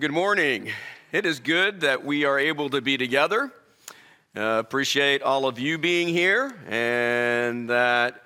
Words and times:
Good 0.00 0.12
morning. 0.12 0.70
It 1.10 1.26
is 1.26 1.40
good 1.40 1.80
that 1.80 2.04
we 2.04 2.24
are 2.24 2.38
able 2.38 2.70
to 2.70 2.80
be 2.80 2.96
together. 2.96 3.52
Uh, 4.36 4.62
appreciate 4.64 5.22
all 5.22 5.44
of 5.44 5.58
you 5.58 5.76
being 5.76 6.06
here 6.06 6.54
and 6.68 7.68
that 7.68 8.24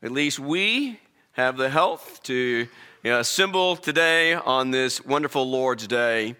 at 0.00 0.12
least 0.12 0.38
we 0.38 1.00
have 1.32 1.56
the 1.56 1.70
health 1.70 2.20
to 2.22 2.68
you 3.02 3.10
know, 3.10 3.18
assemble 3.18 3.74
today 3.74 4.34
on 4.34 4.70
this 4.70 5.04
wonderful 5.04 5.50
Lord's 5.50 5.88
Day 5.88 6.36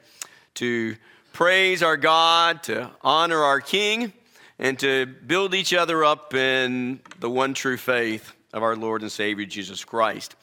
to 0.54 0.94
praise 1.32 1.82
our 1.82 1.96
God, 1.96 2.62
to 2.62 2.88
honor 3.02 3.42
our 3.42 3.60
King, 3.60 4.12
and 4.60 4.78
to 4.78 5.06
build 5.06 5.56
each 5.56 5.74
other 5.74 6.04
up 6.04 6.34
in 6.34 7.00
the 7.18 7.28
one 7.28 7.52
true 7.52 7.78
faith 7.78 8.32
of 8.52 8.62
our 8.62 8.76
Lord 8.76 9.02
and 9.02 9.10
Savior 9.10 9.44
Jesus 9.44 9.84
Christ. 9.84 10.36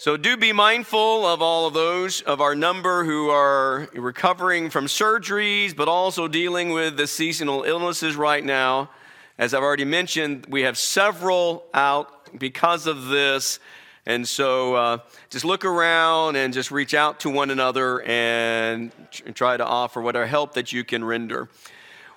So 0.00 0.16
do 0.16 0.36
be 0.36 0.52
mindful 0.52 1.26
of 1.26 1.42
all 1.42 1.66
of 1.66 1.74
those 1.74 2.20
of 2.20 2.40
our 2.40 2.54
number 2.54 3.02
who 3.02 3.30
are 3.30 3.88
recovering 3.94 4.70
from 4.70 4.86
surgeries, 4.86 5.74
but 5.74 5.88
also 5.88 6.28
dealing 6.28 6.70
with 6.70 6.96
the 6.96 7.08
seasonal 7.08 7.64
illnesses 7.64 8.14
right 8.14 8.44
now. 8.44 8.90
As 9.38 9.54
I've 9.54 9.64
already 9.64 9.84
mentioned, 9.84 10.46
we 10.48 10.62
have 10.62 10.78
several 10.78 11.64
out 11.74 12.38
because 12.38 12.86
of 12.86 13.06
this. 13.06 13.58
And 14.06 14.26
so 14.28 14.76
uh, 14.76 14.98
just 15.30 15.44
look 15.44 15.64
around 15.64 16.36
and 16.36 16.54
just 16.54 16.70
reach 16.70 16.94
out 16.94 17.18
to 17.20 17.30
one 17.30 17.50
another 17.50 18.00
and 18.02 18.92
try 19.34 19.56
to 19.56 19.66
offer 19.66 20.00
whatever 20.00 20.26
help 20.26 20.54
that 20.54 20.72
you 20.72 20.84
can 20.84 21.02
render. 21.02 21.48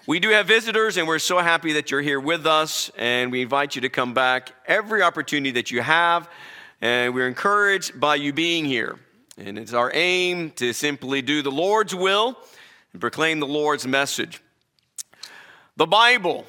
We 0.06 0.20
do 0.20 0.30
have 0.30 0.46
visitors, 0.46 0.98
and 0.98 1.08
we're 1.08 1.18
so 1.18 1.40
happy 1.40 1.74
that 1.74 1.90
you're 1.90 2.02
here 2.02 2.20
with 2.20 2.46
us. 2.46 2.92
And 2.96 3.32
we 3.32 3.42
invite 3.42 3.74
you 3.74 3.82
to 3.82 3.90
come 3.90 4.14
back 4.14 4.52
every 4.68 5.02
opportunity 5.02 5.50
that 5.54 5.72
you 5.72 5.82
have. 5.82 6.30
And 6.82 7.14
we're 7.14 7.28
encouraged 7.28 8.00
by 8.00 8.16
you 8.16 8.34
being 8.34 8.66
here. 8.66 8.98
And 9.38 9.60
it's 9.60 9.74
our 9.74 9.92
aim 9.94 10.50
to 10.52 10.74
simply 10.74 11.22
do 11.22 11.44
the 11.44 11.52
Lord's 11.52 11.94
will 11.94 12.36
and 12.92 13.00
proclaim 13.00 13.40
the 13.40 13.48
Lord's 13.48 13.86
message. 13.86 14.42
The 15.78 15.86
Bible. 15.86 16.46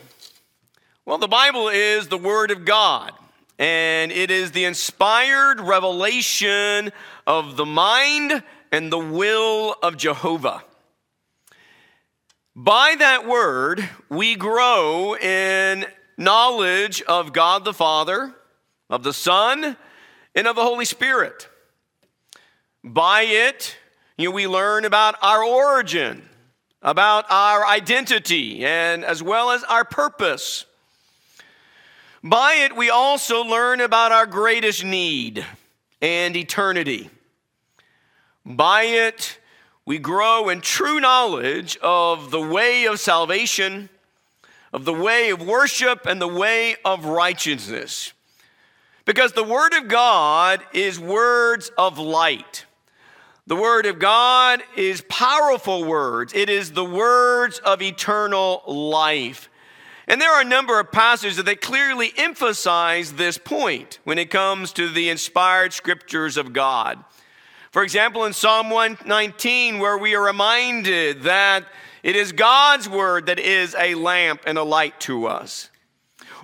Well, 1.04 1.18
the 1.18 1.28
Bible 1.28 1.68
is 1.68 2.08
the 2.08 2.16
Word 2.16 2.50
of 2.50 2.64
God, 2.64 3.12
and 3.58 4.10
it 4.10 4.30
is 4.30 4.52
the 4.52 4.64
inspired 4.64 5.60
revelation 5.60 6.92
of 7.26 7.56
the 7.56 7.66
mind 7.66 8.42
and 8.70 8.90
the 8.90 8.98
will 8.98 9.76
of 9.82 9.98
Jehovah. 9.98 10.64
By 12.56 12.96
that 12.98 13.26
Word, 13.26 13.86
we 14.08 14.34
grow 14.34 15.14
in 15.14 15.84
knowledge 16.16 17.02
of 17.02 17.32
God 17.32 17.64
the 17.64 17.74
Father, 17.74 18.34
of 18.88 19.02
the 19.02 19.12
Son, 19.12 19.76
and 20.34 20.46
of 20.46 20.56
the 20.56 20.62
Holy 20.62 20.84
Spirit. 20.84 21.48
By 22.84 23.22
it, 23.22 23.76
you 24.16 24.28
know, 24.28 24.34
we 24.34 24.46
learn 24.46 24.84
about 24.84 25.16
our 25.22 25.44
origin, 25.44 26.28
about 26.82 27.26
our 27.30 27.66
identity, 27.66 28.64
and 28.64 29.04
as 29.04 29.22
well 29.22 29.50
as 29.50 29.62
our 29.64 29.84
purpose. 29.84 30.64
By 32.22 32.54
it, 32.64 32.76
we 32.76 32.90
also 32.90 33.42
learn 33.42 33.80
about 33.80 34.12
our 34.12 34.26
greatest 34.26 34.84
need 34.84 35.44
and 36.00 36.36
eternity. 36.36 37.10
By 38.44 38.82
it, 38.84 39.38
we 39.84 39.98
grow 39.98 40.48
in 40.48 40.60
true 40.60 41.00
knowledge 41.00 41.76
of 41.78 42.30
the 42.30 42.40
way 42.40 42.84
of 42.84 43.00
salvation, 43.00 43.88
of 44.72 44.84
the 44.84 44.92
way 44.92 45.30
of 45.30 45.42
worship, 45.42 46.06
and 46.06 46.20
the 46.20 46.28
way 46.28 46.76
of 46.84 47.04
righteousness. 47.04 48.12
Because 49.04 49.32
the 49.32 49.44
Word 49.44 49.74
of 49.74 49.88
God 49.88 50.62
is 50.72 50.98
words 50.98 51.70
of 51.76 51.98
light. 51.98 52.66
The 53.46 53.56
Word 53.56 53.86
of 53.86 53.98
God 53.98 54.62
is 54.76 55.02
powerful 55.08 55.84
words. 55.84 56.32
It 56.34 56.48
is 56.48 56.72
the 56.72 56.84
words 56.84 57.58
of 57.58 57.82
eternal 57.82 58.62
life. 58.66 59.48
And 60.06 60.20
there 60.20 60.32
are 60.32 60.42
a 60.42 60.44
number 60.44 60.78
of 60.78 60.92
passages 60.92 61.42
that 61.42 61.60
clearly 61.60 62.12
emphasize 62.16 63.14
this 63.14 63.38
point 63.38 63.98
when 64.04 64.18
it 64.18 64.30
comes 64.30 64.72
to 64.74 64.88
the 64.88 65.08
inspired 65.08 65.72
scriptures 65.72 66.36
of 66.36 66.52
God. 66.52 67.02
For 67.70 67.82
example, 67.82 68.24
in 68.24 68.32
Psalm 68.32 68.70
119, 68.70 69.78
where 69.78 69.96
we 69.96 70.14
are 70.14 70.24
reminded 70.24 71.22
that 71.22 71.64
it 72.02 72.16
is 72.16 72.32
God's 72.32 72.88
word 72.88 73.26
that 73.26 73.38
is 73.38 73.74
a 73.78 73.94
lamp 73.94 74.42
and 74.46 74.58
a 74.58 74.62
light 74.62 75.00
to 75.00 75.26
us. 75.26 75.70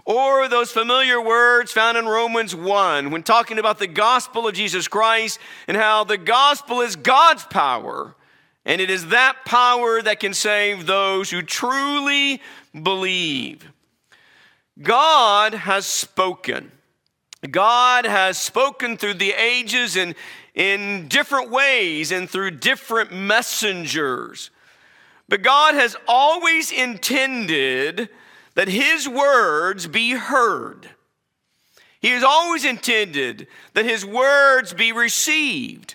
Or 0.09 0.49
those 0.49 0.73
familiar 0.73 1.21
words 1.21 1.71
found 1.71 1.99
in 1.99 2.07
Romans 2.07 2.57
1 2.57 3.11
when 3.11 3.23
talking 3.23 3.59
about 3.59 3.79
the 3.79 3.87
gospel 3.87 4.49
of 4.49 4.55
Jesus 4.55 4.89
Christ 4.89 5.39
and 5.67 5.77
how 5.77 6.05
the 6.05 6.17
gospel 6.17 6.81
is 6.81 6.97
God's 6.97 7.45
power. 7.45 8.15
And 8.65 8.81
it 8.81 8.89
is 8.89 9.09
that 9.09 9.45
power 9.45 10.01
that 10.01 10.19
can 10.19 10.33
save 10.33 10.87
those 10.87 11.29
who 11.31 11.43
truly 11.43 12.41
believe. 12.73 13.71
God 14.81 15.53
has 15.53 15.85
spoken. 15.85 16.73
God 17.51 18.07
has 18.07 18.39
spoken 18.39 18.97
through 18.97 19.15
the 19.15 19.33
ages 19.33 19.95
and 19.95 20.15
in 20.55 21.09
different 21.09 21.51
ways 21.51 22.13
and 22.13 22.31
through 22.31 22.53
different 22.53 23.13
messengers. 23.13 24.49
But 25.29 25.43
God 25.43 25.75
has 25.75 25.97
always 26.07 26.73
intended 26.73 28.09
that 28.59 28.67
his 28.67 29.09
words 29.09 29.87
be 29.87 30.11
heard. 30.11 30.91
He 32.01 32.09
has 32.09 32.25
always 32.25 32.65
intended 32.65 33.47
that 33.75 33.85
his 33.85 34.05
words 34.05 34.75
be 34.75 34.91
received. 34.91 35.95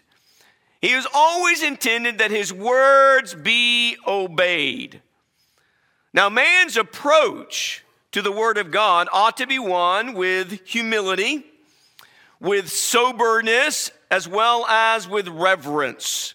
He 0.80 0.92
has 0.92 1.06
always 1.14 1.62
intended 1.62 2.20
that 2.20 2.32
his 2.32 2.54
words 2.54 3.36
be 3.36 3.98
obeyed. 4.08 5.02
Now, 6.14 6.30
man's 6.30 6.78
approach 6.78 7.84
to 8.14 8.22
the 8.22 8.32
word 8.32 8.58
of 8.58 8.72
God 8.72 9.10
ought 9.12 9.36
to 9.38 9.46
be 9.46 9.60
one 9.60 10.14
with 10.14 10.66
humility, 10.66 11.44
with 12.40 12.70
soberness, 12.70 13.92
as 14.10 14.26
well 14.26 14.66
as 14.68 15.06
with 15.06 15.28
reverence 15.28 16.34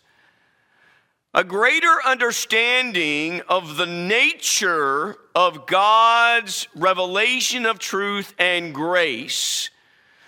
a 1.38 1.44
greater 1.44 2.00
understanding 2.04 3.40
of 3.48 3.76
the 3.76 3.86
nature 3.86 5.14
of 5.36 5.68
God's 5.68 6.66
revelation 6.74 7.64
of 7.64 7.78
truth 7.78 8.34
and 8.40 8.74
grace 8.74 9.70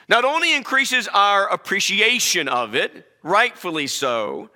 not 0.08 0.24
only 0.24 0.54
increases 0.54 1.08
our 1.08 1.48
appreciation 1.48 2.46
of 2.46 2.76
it, 2.76 3.08
rightfully 3.24 3.88
so, 3.88 4.50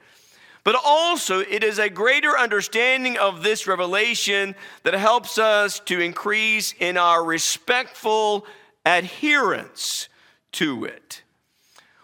but 0.62 0.76
also 0.84 1.40
it 1.40 1.64
is 1.64 1.80
a 1.80 1.90
greater 1.90 2.38
understanding 2.38 3.18
of 3.18 3.42
this 3.42 3.66
revelation 3.66 4.54
that 4.84 4.94
helps 4.94 5.38
us 5.38 5.80
to 5.80 5.98
increase 5.98 6.72
in 6.78 6.96
our 6.96 7.24
respectful 7.24 8.46
adherence 8.86 10.08
to 10.52 10.84
it. 10.84 11.24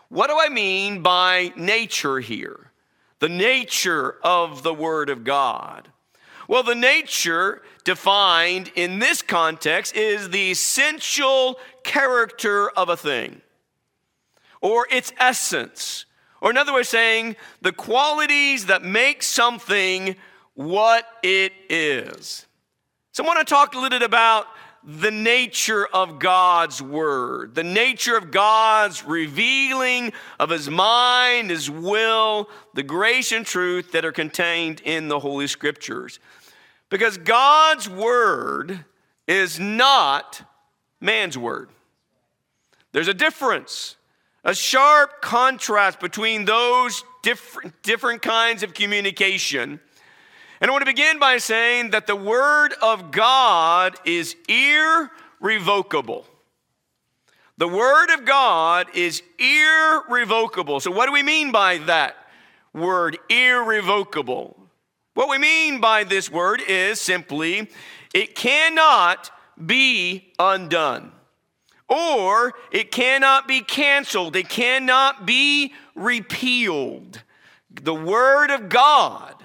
What 0.09 0.27
do 0.27 0.37
I 0.41 0.49
mean 0.49 1.03
by 1.03 1.53
nature 1.55 2.19
here? 2.19 2.70
The 3.21 3.29
nature 3.29 4.17
of 4.23 4.63
the 4.63 4.75
Word 4.75 5.09
of 5.09 5.25
God? 5.25 5.89
Well, 6.49 6.65
the 6.65 6.75
nature 6.75 7.63
defined 7.85 8.73
in 8.75 8.99
this 8.99 9.23
context 9.23 9.95
is 9.95 10.31
the 10.31 10.51
essential 10.51 11.61
character 11.85 12.71
of 12.71 12.89
a 12.89 12.97
thing, 12.97 13.41
or 14.61 14.89
its 14.91 15.13
essence, 15.19 16.07
or 16.41 16.51
another 16.51 16.73
way 16.73 16.81
of 16.81 16.87
saying, 16.89 17.37
the 17.63 17.73
qualities 17.73 18.67
that 18.67 18.83
make 18.83 19.23
something 19.23 20.17
what 20.55 21.07
it 21.23 21.53
is. 21.69 22.47
So 23.13 23.23
I 23.23 23.27
want 23.27 23.39
to 23.39 23.45
talk 23.45 23.75
a 23.75 23.77
little 23.77 23.91
bit 23.91 24.03
about 24.03 24.47
the 24.83 25.11
nature 25.11 25.87
of 25.87 26.19
God's 26.19 26.81
word, 26.81 27.55
the 27.55 27.65
nature 27.65 28.17
of 28.17 28.31
God's 28.31 29.05
revealing 29.05 30.13
of 30.39 30.51
his 30.51 30.71
mind, 30.71 31.51
his 31.51 31.71
will, 31.71 32.49
the 32.75 32.83
grace 32.83 33.33
and 33.33 33.45
truth 33.45 33.93
that 33.93 34.05
are 34.05 34.13
contained 34.13 34.81
in 34.81 35.09
the 35.09 35.21
Holy 35.21 35.47
Scriptures. 35.47 36.19
Because 36.89 37.19
God's 37.19 37.89
word 37.89 38.85
is 39.29 39.61
not 39.61 40.43
man's 41.01 41.37
word. 41.37 41.71
There's 42.93 43.09
a 43.09 43.15
difference, 43.15 43.97
a 44.45 44.55
sharp 44.55 45.21
contrast 45.21 46.01
between 46.01 46.47
those 46.47 47.05
different, 47.23 47.83
different 47.83 48.23
kinds 48.23 48.63
of 48.63 48.75
communication 48.75 49.79
and 50.61 50.69
I 50.69 50.73
want 50.73 50.83
to 50.83 50.87
begin 50.87 51.19
by 51.19 51.39
saying 51.39 51.91
that 51.91 52.07
the 52.07 52.17
Word 52.17 52.75
of 52.83 53.11
God 53.11 53.97
is 54.05 54.37
irrevocable. 54.47 56.27
The 57.57 57.69
Word 57.69 58.11
of 58.11 58.27
God 58.27 58.89
is 58.95 59.23
irrevocable. 59.39 60.81
So, 60.81 60.91
what 60.91 61.07
do 61.07 61.13
we 61.13 61.23
mean 61.23 61.51
by 61.51 61.79
that 61.79 62.17
word, 62.75 63.19
irrevocable? 63.31 64.57
What 65.15 65.31
we 65.31 65.39
mean 65.39 65.81
by 65.81 66.05
this 66.05 66.31
word 66.31 66.63
is 66.67 67.01
simply 67.01 67.69
it 68.13 68.35
cannot 68.35 69.31
be 69.65 70.33
undone, 70.39 71.13
or 71.89 72.53
it 72.71 72.91
cannot 72.91 73.49
be 73.49 73.61
canceled, 73.63 74.37
it 74.37 74.49
cannot 74.49 75.25
be 75.25 75.73
repealed. 75.95 77.23
The 77.71 77.95
Word 77.95 78.51
of 78.51 78.69
God 78.69 79.40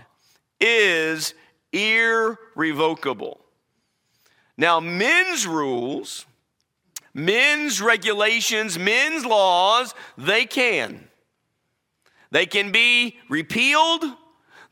is 0.60 1.34
irrevocable. 1.72 3.40
Now, 4.58 4.80
men's 4.80 5.46
rules, 5.46 6.26
men's 7.14 7.82
regulations, 7.82 8.80
men's 8.80 9.26
laws, 9.26 9.94
they 10.18 10.46
can. 10.46 11.10
They 12.32 12.46
can 12.46 12.72
be 12.72 13.18
repealed, 13.30 14.04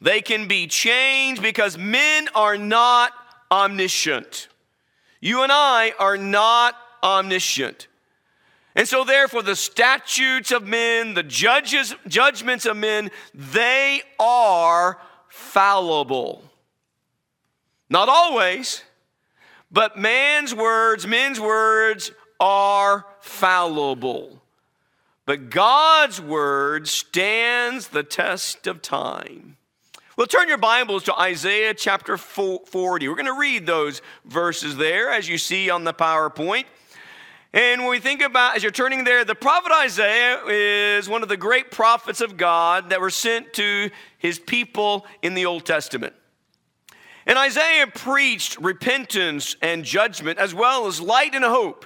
they 0.02 0.22
can 0.22 0.48
be 0.48 0.68
changed 0.68 1.42
because 1.42 1.78
men 1.78 2.28
are 2.36 2.58
not 2.58 3.14
omniscient. 3.52 4.50
You 5.22 5.44
and 5.44 5.52
I 5.52 5.94
are 6.00 6.18
not 6.18 6.76
omniscient. 7.02 7.88
And 8.76 8.88
so, 8.88 9.04
therefore, 9.04 9.44
the 9.44 9.56
statutes 9.56 10.52
of 10.52 10.68
men, 10.68 11.14
the 11.14 11.24
judges, 11.24 11.96
judgments 12.08 12.66
of 12.66 12.76
men, 12.76 13.12
they 13.34 14.02
are 14.20 15.00
fallible. 15.34 16.44
Not 17.90 18.08
always, 18.08 18.84
but 19.72 19.98
man's 19.98 20.54
words, 20.54 21.08
men's 21.08 21.40
words 21.40 22.12
are 22.40 23.08
fallible. 23.20 24.44
But 25.26 25.50
God's 25.50 26.22
word 26.22 26.88
stands 26.88 27.88
the 27.88 28.04
test 28.04 28.68
of 28.68 28.84
time. 28.84 29.58
Well, 30.16 30.28
turn 30.28 30.48
your 30.48 30.60
Bibles 30.60 31.02
to 31.06 31.20
Isaiah 31.20 31.74
chapter 31.74 32.16
40. 32.16 33.08
We're 33.08 33.16
going 33.16 33.26
to 33.26 33.34
read 33.34 33.66
those 33.66 34.04
verses 34.26 34.78
there 34.78 35.10
as 35.10 35.28
you 35.28 35.40
see 35.40 35.72
on 35.72 35.84
the 35.84 35.96
PowerPoint. 35.96 36.66
And 37.54 37.82
when 37.82 37.92
we 37.92 38.00
think 38.00 38.24
about, 38.24 38.56
as 38.56 38.64
you're 38.64 38.72
turning 38.72 39.04
there, 39.04 39.24
the 39.24 39.36
prophet 39.36 39.72
Isaiah 39.72 40.44
is 40.48 41.08
one 41.08 41.22
of 41.22 41.30
the 41.30 41.38
great 41.38 41.70
prophets 41.70 42.20
of 42.20 42.36
God 42.36 42.90
that 42.90 43.00
were 43.00 43.12
sent 43.12 43.54
to 43.54 43.92
his 44.18 44.40
people 44.40 45.06
in 45.22 45.36
the 45.36 45.46
Old 45.46 45.64
Testament. 45.64 46.16
And 47.28 47.38
Isaiah 47.38 47.86
preached 47.86 48.60
repentance 48.60 49.56
and 49.62 49.86
judgment 49.86 50.40
as 50.40 50.56
well 50.56 50.88
as 50.88 51.00
light 51.00 51.36
and 51.36 51.46
hope. 51.46 51.86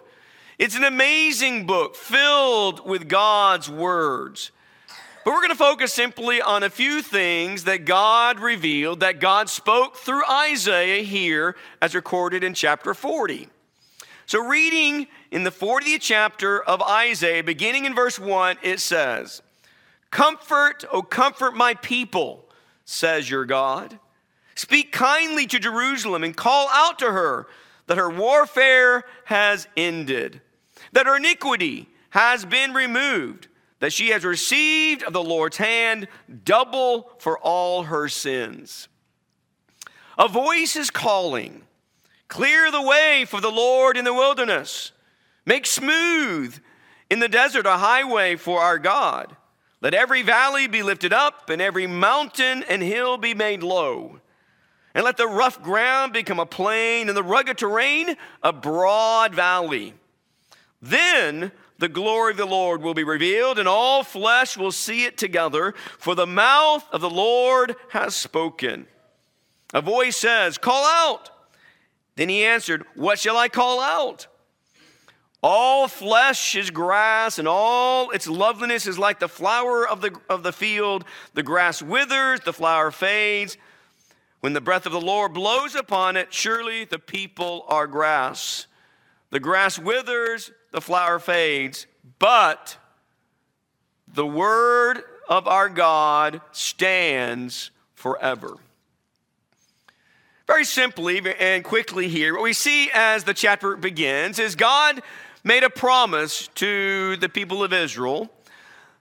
It's 0.58 0.76
an 0.76 0.86
amazing 0.86 1.68
book 1.68 1.96
filled 1.96 2.88
with 2.88 3.10
God's 3.10 3.70
words. 3.70 4.52
But 5.26 5.34
we're 5.34 5.42
going 5.42 5.50
to 5.50 5.56
focus 5.56 5.94
simply 5.94 6.42
on 6.42 6.64
a 6.64 6.70
few 6.70 7.02
things 7.02 7.66
that 7.66 7.84
God 7.84 8.40
revealed, 8.40 9.02
that 9.02 9.20
God 9.20 9.50
spoke 9.50 9.98
through 9.98 10.24
Isaiah 10.26 11.04
here, 11.04 11.58
as 11.82 11.94
recorded 11.94 12.46
in 12.46 12.54
chapter 12.54 12.94
40. 12.94 13.50
So, 14.26 14.46
reading 14.46 15.08
in 15.32 15.44
the 15.44 15.52
40th 15.52 16.02
chapter 16.02 16.62
of 16.64 16.82
Isaiah, 16.82 17.44
beginning 17.44 17.86
in 17.86 17.96
verse 17.96 18.20
1, 18.20 18.58
it 18.62 18.80
says, 18.80 19.42
Comfort, 20.12 20.86
O 20.92 21.02
comfort 21.02 21.56
my 21.56 21.74
people, 21.76 22.46
says 22.86 23.30
your 23.30 23.46
God. 23.46 24.00
Speak 24.56 24.92
kindly 24.92 25.46
to 25.48 25.60
Jerusalem 25.60 26.24
and 26.24 26.36
call 26.36 26.68
out 26.72 26.98
to 27.00 27.12
her 27.12 27.48
that 27.88 27.98
her 27.98 28.10
warfare 28.10 29.04
has 29.26 29.68
ended, 29.76 30.42
that 30.94 31.06
her 31.06 31.18
iniquity 31.18 31.88
has 32.12 32.46
been 32.46 32.74
removed, 32.74 33.48
that 33.80 33.94
she 33.94 34.10
has 34.10 34.24
received 34.24 35.04
of 35.04 35.14
the 35.14 35.24
Lord's 35.24 35.58
hand 35.58 36.08
double 36.44 37.12
for 37.20 37.38
all 37.38 37.84
her 37.84 38.10
sins. 38.10 38.88
A 40.18 40.28
voice 40.28 40.76
is 40.76 40.90
calling, 40.90 41.64
Clear 42.28 42.72
the 42.72 42.82
way 42.82 43.26
for 43.28 43.40
the 43.40 43.52
Lord 43.52 43.96
in 43.96 44.04
the 44.04 44.14
wilderness, 44.14 44.92
make 45.48 45.66
smooth 45.66 46.56
in 47.10 47.20
the 47.20 47.28
desert 47.28 47.66
a 47.66 47.78
highway 47.78 48.36
for 48.36 48.60
our 48.60 48.78
God. 48.78 49.36
Let 49.82 49.96
every 49.96 50.22
valley 50.22 50.68
be 50.68 50.84
lifted 50.84 51.14
up, 51.14 51.50
and 51.50 51.60
every 51.60 51.88
mountain 51.88 52.64
and 52.70 52.84
hill 52.84 53.18
be 53.18 53.34
made 53.34 53.64
low 53.64 54.22
and 54.98 55.06
let 55.06 55.16
the 55.16 55.28
rough 55.28 55.62
ground 55.62 56.12
become 56.12 56.40
a 56.40 56.46
plain, 56.48 57.08
and 57.08 57.16
the 57.16 57.22
rugged 57.22 57.60
terrain 57.60 58.16
a 58.42 58.52
broad 58.52 59.36
valley. 59.36 59.94
Then 60.82 61.52
the 61.78 61.88
glory 61.88 62.32
of 62.32 62.38
the 62.38 62.48
Lord 62.48 62.82
will 62.82 62.96
be 62.96 63.04
revealed, 63.04 63.60
and 63.60 63.68
all 63.68 64.04
flesh 64.04 64.58
will 64.58 64.72
see 64.72 65.06
it 65.06 65.16
together, 65.16 65.76
for 66.00 66.16
the 66.16 66.26
mouth 66.26 66.84
of 66.92 67.02
the 67.02 67.12
Lord 67.12 67.76
has 67.90 68.16
spoken. 68.16 68.88
A 69.72 69.84
voice 69.84 70.18
says, 70.18 70.58
Call 70.58 70.84
out. 70.84 71.30
Then 72.16 72.30
he 72.30 72.44
answered, 72.44 72.84
What 72.96 73.20
shall 73.20 73.38
I 73.38 73.50
call 73.50 73.80
out? 73.80 74.26
All 75.44 75.88
flesh 75.88 76.56
is 76.56 76.72
grass, 76.72 77.40
and 77.40 77.48
all 77.48 78.10
its 78.10 78.28
loveliness 78.28 78.88
is 78.88 78.98
like 78.98 79.20
the 79.20 79.30
flower 79.30 79.88
of 79.88 80.02
the, 80.02 80.18
of 80.30 80.44
the 80.44 80.52
field. 80.52 81.06
The 81.36 81.44
grass 81.44 81.82
withers, 81.82 82.40
the 82.42 82.54
flower 82.54 82.92
fades 82.92 83.58
when 84.40 84.54
the 84.54 84.62
breath 84.62 84.86
of 84.86 84.92
the 84.92 85.02
Lord 85.02 85.34
blows 85.34 85.76
upon 85.76 86.16
it, 86.16 86.34
surely 86.34 86.86
the 86.86 87.00
people 87.00 87.66
are 87.68 87.88
grass. 87.88 88.68
The 89.32 89.40
grass 89.40 89.80
withers, 89.80 90.52
the 90.72 90.82
flower 90.82 91.20
fades, 91.20 91.88
but 92.20 92.78
the 94.08 94.26
word 94.26 95.02
of 95.28 95.48
our 95.48 95.70
God 95.70 96.42
stands 96.52 97.72
forever. 97.96 98.56
Very 100.46 100.64
simply 100.64 101.22
and 101.40 101.64
quickly 101.64 102.08
here, 102.08 102.34
what 102.34 102.44
we 102.44 102.54
see 102.54 102.90
as 102.94 103.26
the 103.26 103.34
chapter 103.34 103.76
begins 103.76 104.40
is 104.40 104.56
God 104.56 105.02
made 105.44 105.64
a 105.64 105.70
promise 105.70 106.48
to 106.56 107.18
the 107.18 107.30
people 107.30 107.64
of 107.64 107.74
Israel 107.74 108.30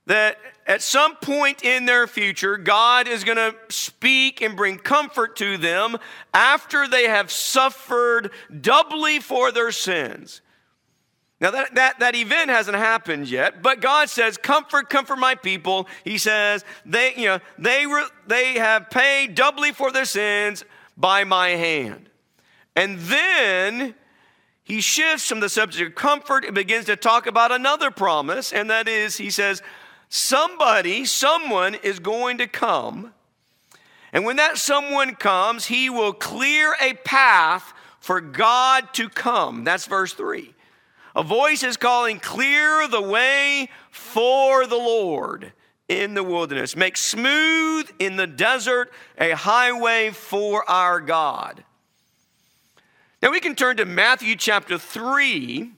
that 0.06 0.38
at 0.66 0.82
some 0.82 1.16
point 1.16 1.64
in 1.64 1.84
their 1.84 2.06
future, 2.06 2.56
God 2.56 3.08
is 3.08 3.24
going 3.24 3.36
to 3.36 3.54
speak 3.68 4.40
and 4.40 4.56
bring 4.56 4.78
comfort 4.78 5.36
to 5.36 5.58
them 5.58 5.96
after 6.32 6.88
they 6.88 7.04
have 7.04 7.30
suffered 7.30 8.30
doubly 8.60 9.20
for 9.20 9.52
their 9.52 9.72
sins. 9.72 10.40
Now, 11.40 11.50
that, 11.50 11.74
that, 11.74 11.98
that 11.98 12.14
event 12.14 12.48
hasn't 12.50 12.78
happened 12.78 13.28
yet, 13.28 13.62
but 13.62 13.80
God 13.80 14.08
says, 14.08 14.38
Comfort, 14.38 14.88
comfort 14.88 15.16
my 15.16 15.34
people. 15.34 15.86
He 16.02 16.16
says, 16.16 16.64
They, 16.86 17.14
you 17.14 17.26
know, 17.26 17.40
they, 17.58 17.86
were, 17.86 18.04
they 18.26 18.54
have 18.54 18.88
paid 18.88 19.34
doubly 19.34 19.72
for 19.72 19.92
their 19.92 20.06
sins 20.06 20.64
by 20.96 21.24
my 21.24 21.50
hand. 21.50 22.08
And 22.74 22.98
then 23.00 23.94
he 24.66 24.80
shifts 24.80 25.28
from 25.28 25.38
the 25.38 25.48
subject 25.48 25.90
of 25.90 25.94
comfort 25.94 26.44
and 26.44 26.52
begins 26.52 26.86
to 26.86 26.96
talk 26.96 27.28
about 27.28 27.52
another 27.52 27.92
promise, 27.92 28.52
and 28.52 28.68
that 28.68 28.88
is, 28.88 29.16
he 29.16 29.30
says, 29.30 29.62
somebody, 30.08 31.04
someone 31.04 31.76
is 31.76 32.00
going 32.00 32.38
to 32.38 32.48
come. 32.48 33.14
And 34.12 34.24
when 34.24 34.34
that 34.36 34.58
someone 34.58 35.14
comes, 35.14 35.66
he 35.66 35.88
will 35.88 36.12
clear 36.12 36.74
a 36.81 36.94
path 36.94 37.74
for 38.00 38.20
God 38.20 38.93
to 38.94 39.08
come. 39.08 39.62
That's 39.62 39.86
verse 39.86 40.12
3. 40.14 40.52
A 41.14 41.22
voice 41.22 41.62
is 41.62 41.76
calling, 41.76 42.19
Clear 42.19 42.88
the 42.88 43.00
way 43.00 43.69
for 43.93 44.67
the 44.67 44.74
Lord 44.74 45.52
in 45.88 46.14
the 46.14 46.24
wilderness. 46.24 46.74
Make 46.74 46.96
smooth 46.96 47.88
in 48.00 48.17
the 48.17 48.26
desert 48.26 48.93
a 49.17 49.31
highway 49.31 50.10
for 50.10 50.69
our 50.69 51.00
God. 51.00 51.62
Now 53.23 53.31
we 53.31 53.41
can 53.41 53.55
turn 53.55 53.79
to 53.79 53.87
Matthew 53.87 54.37
chapter 54.37 54.77
3, 54.77 55.73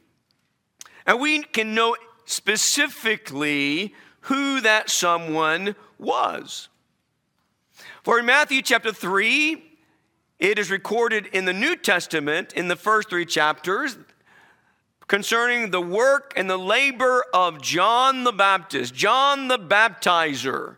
and 1.07 1.21
we 1.21 1.43
can 1.45 1.75
know 1.75 1.97
specifically 2.25 3.95
who 4.23 4.61
that 4.61 4.91
someone 4.91 5.77
was. 5.99 6.69
For 8.03 8.19
in 8.19 8.27
Matthew 8.27 8.61
chapter 8.61 8.93
3, 8.93 9.63
it 10.41 10.59
is 10.59 10.71
recorded 10.71 11.27
in 11.27 11.45
the 11.45 11.53
New 11.53 11.77
Testament 11.77 12.53
in 12.55 12.69
the 12.69 12.77
first 12.77 13.09
three 13.09 13.25
chapters 13.25 13.97
concerning 15.07 15.71
the 15.71 15.81
work 15.81 16.33
and 16.37 16.51
the 16.51 16.59
labor 16.59 17.25
of 17.33 17.63
John 17.63 18.25
the 18.25 18.33
Baptist, 18.33 18.95
John 18.95 19.49
the 19.49 19.59
Baptizer. 19.59 20.77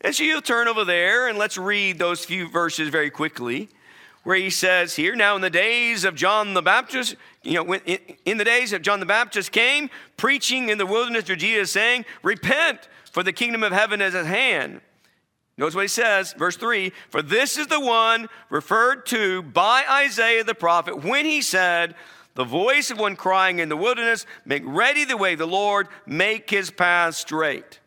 And 0.00 0.14
so 0.14 0.22
you'll 0.22 0.40
turn 0.40 0.66
over 0.66 0.84
there 0.84 1.28
and 1.28 1.36
let's 1.36 1.58
read 1.58 1.98
those 1.98 2.24
few 2.24 2.48
verses 2.48 2.88
very 2.88 3.10
quickly 3.10 3.68
where 4.22 4.36
he 4.36 4.50
says 4.50 4.96
here, 4.96 5.16
now 5.16 5.34
in 5.34 5.42
the 5.42 5.50
days 5.50 6.04
of 6.04 6.14
John 6.14 6.54
the 6.54 6.62
Baptist, 6.62 7.16
you 7.42 7.54
know, 7.54 7.74
in 8.24 8.38
the 8.38 8.44
days 8.44 8.72
of 8.72 8.82
John 8.82 9.00
the 9.00 9.06
Baptist 9.06 9.50
came, 9.50 9.88
preaching 10.16 10.68
in 10.68 10.78
the 10.78 10.86
wilderness 10.86 11.22
of 11.22 11.38
Judea, 11.38 11.66
saying, 11.66 12.04
Repent, 12.22 12.88
for 13.10 13.22
the 13.22 13.32
kingdom 13.32 13.62
of 13.62 13.72
heaven 13.72 14.00
is 14.00 14.14
at 14.14 14.26
hand. 14.26 14.82
Notice 15.56 15.74
what 15.74 15.82
he 15.82 15.88
says, 15.88 16.32
verse 16.34 16.56
3 16.56 16.92
For 17.10 17.22
this 17.22 17.58
is 17.58 17.66
the 17.66 17.80
one 17.80 18.28
referred 18.50 19.06
to 19.06 19.42
by 19.42 19.84
Isaiah 19.88 20.44
the 20.44 20.54
prophet 20.54 21.04
when 21.04 21.24
he 21.24 21.42
said, 21.42 21.94
The 22.34 22.44
voice 22.44 22.90
of 22.90 22.98
one 22.98 23.16
crying 23.16 23.58
in 23.58 23.68
the 23.68 23.76
wilderness, 23.76 24.26
Make 24.44 24.62
ready 24.64 25.04
the 25.04 25.16
way 25.16 25.34
of 25.34 25.38
the 25.38 25.46
Lord, 25.46 25.88
make 26.06 26.48
his 26.50 26.70
path 26.70 27.14
straight. 27.14 27.78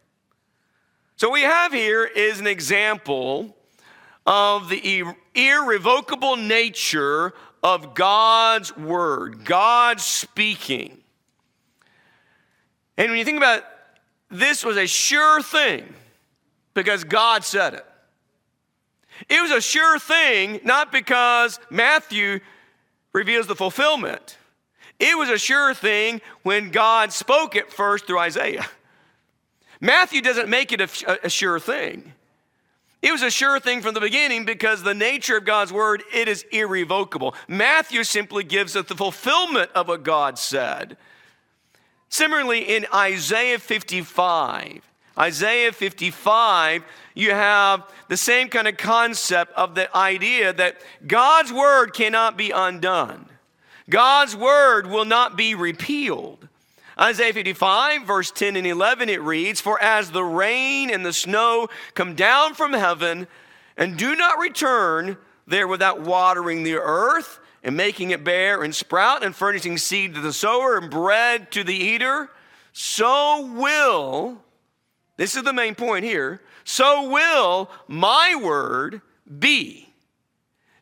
So, 1.16 1.32
we 1.32 1.42
have 1.42 1.72
here 1.72 2.04
is 2.04 2.40
an 2.40 2.48
example 2.48 3.56
of 4.25 4.70
the 4.70 5.03
irrevocable 5.36 6.38
nature 6.38 7.34
of 7.62 7.94
God's 7.94 8.75
word, 8.75 9.46
God 9.46 10.00
speaking. 10.00 10.98
And 12.98 13.10
when 13.10 13.18
you 13.18 13.25
think 13.25 13.38
about 13.38 13.60
it, 13.60 13.65
this 14.30 14.63
was 14.63 14.77
a 14.77 14.88
sure 14.88 15.42
thing. 15.42 15.94
because 16.74 17.03
God 17.03 17.44
said 17.44 17.75
it. 17.75 17.86
It 19.30 19.42
was 19.42 19.51
a 19.51 19.62
sure 19.62 20.00
thing, 20.00 20.60
not 20.63 20.92
because 20.92 21.60
Matthew 21.70 22.39
reveals 23.13 23.48
the 23.48 23.56
fulfillment. 23.56 24.38
It 25.00 25.18
was 25.18 25.30
a 25.30 25.38
sure 25.38 25.74
thing 25.74 26.22
when 26.42 26.72
God 26.72 27.13
spoke 27.13 27.56
it 27.56 27.72
first 27.72 28.08
through 28.08 28.20
Isaiah. 28.20 28.65
Matthew 29.80 30.22
doesn't 30.22 30.50
make 30.50 30.72
it 30.72 30.82
a, 30.82 31.25
a, 31.25 31.30
sure 31.30 31.60
thing. 31.60 32.12
It 33.04 33.12
was 33.12 33.22
a 33.22 33.30
sure 33.30 33.60
thing 33.60 33.82
from 33.82 33.94
the 33.94 34.00
beginning 34.00 34.46
because 34.46 34.82
the 34.82 34.94
nature 34.94 35.36
of 35.36 35.44
God's 35.44 35.74
word, 35.74 36.04
it 36.14 36.30
is 36.30 36.46
irrevocable. 36.54 37.36
Matthew 37.50 38.06
simply 38.06 38.46
gives 38.46 38.78
us 38.78 38.88
the 38.88 38.96
fulfillment 38.96 39.70
of 39.76 39.90
what 39.90 40.04
God 40.04 40.40
said. 40.40 40.96
Similarly, 42.08 42.62
in 42.62 42.86
Isaiah 42.94 43.60
55, 43.60 44.90
Isaiah 45.20 45.74
55, 45.74 46.84
you 47.14 47.32
have 47.32 47.84
the 48.08 48.16
same 48.16 48.48
kind 48.48 48.70
of 48.70 48.78
concept 48.78 49.52
of 49.58 49.76
the 49.76 49.94
idea 49.96 50.54
that 50.54 50.78
God's 51.06 51.52
word 51.52 51.94
cannot 51.94 52.38
be 52.38 52.52
undone. 52.52 53.26
God's 53.90 54.34
word 54.34 54.88
will 54.88 55.04
not 55.04 55.36
be 55.36 55.56
repealed. 55.56 56.43
Isaiah 57.00 57.34
55, 57.34 58.04
verse 58.04 58.32
10 58.32 58.56
and 58.56 58.68
11, 58.68 59.10
it 59.10 59.22
reads, 59.22 59.60
For 59.60 59.82
as 59.82 60.12
the 60.12 60.24
rain 60.24 60.90
and 60.90 61.06
the 61.06 61.14
snow 61.14 61.68
come 61.96 62.16
down 62.16 62.54
from 62.54 62.74
heaven 62.74 63.28
and 63.78 63.98
do 63.98 64.16
not 64.16 64.40
return 64.40 65.18
there 65.48 65.68
without 65.68 66.02
watering 66.02 66.64
the 66.64 66.76
earth 66.76 67.40
and 67.64 67.76
making 67.76 68.12
it 68.12 68.24
bear 68.24 68.62
and 68.62 68.76
sprout 68.76 69.24
and 69.24 69.36
furnishing 69.36 69.78
seed 69.78 70.14
to 70.14 70.22
the 70.22 70.34
sower 70.34 70.78
and 70.78 70.92
bread 70.92 71.52
to 71.52 71.64
the 71.64 71.76
eater, 71.76 72.30
so 72.74 73.52
will, 73.54 74.42
this 75.18 75.36
is 75.36 75.44
the 75.44 75.54
main 75.54 75.76
point 75.76 76.06
here, 76.06 76.42
so 76.64 77.10
will 77.10 77.70
my 77.88 78.40
word 78.42 79.02
be. 79.40 79.90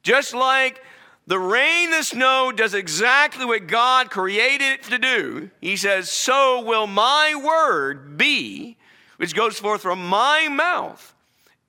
Just 0.04 0.34
like 0.34 0.82
the 1.32 1.40
rain, 1.40 1.92
the 1.92 2.04
snow 2.04 2.52
does 2.52 2.74
exactly 2.74 3.46
what 3.46 3.66
God 3.66 4.10
created 4.10 4.74
it 4.74 4.84
to 4.84 4.98
do. 4.98 5.50
He 5.62 5.78
says, 5.78 6.12
So 6.12 6.62
will 6.62 6.88
my 6.88 7.42
word 7.42 8.18
be, 8.18 8.76
which 9.16 9.34
goes 9.34 9.58
forth 9.58 9.82
from 9.82 10.06
my 10.10 10.50
mouth. 10.50 11.16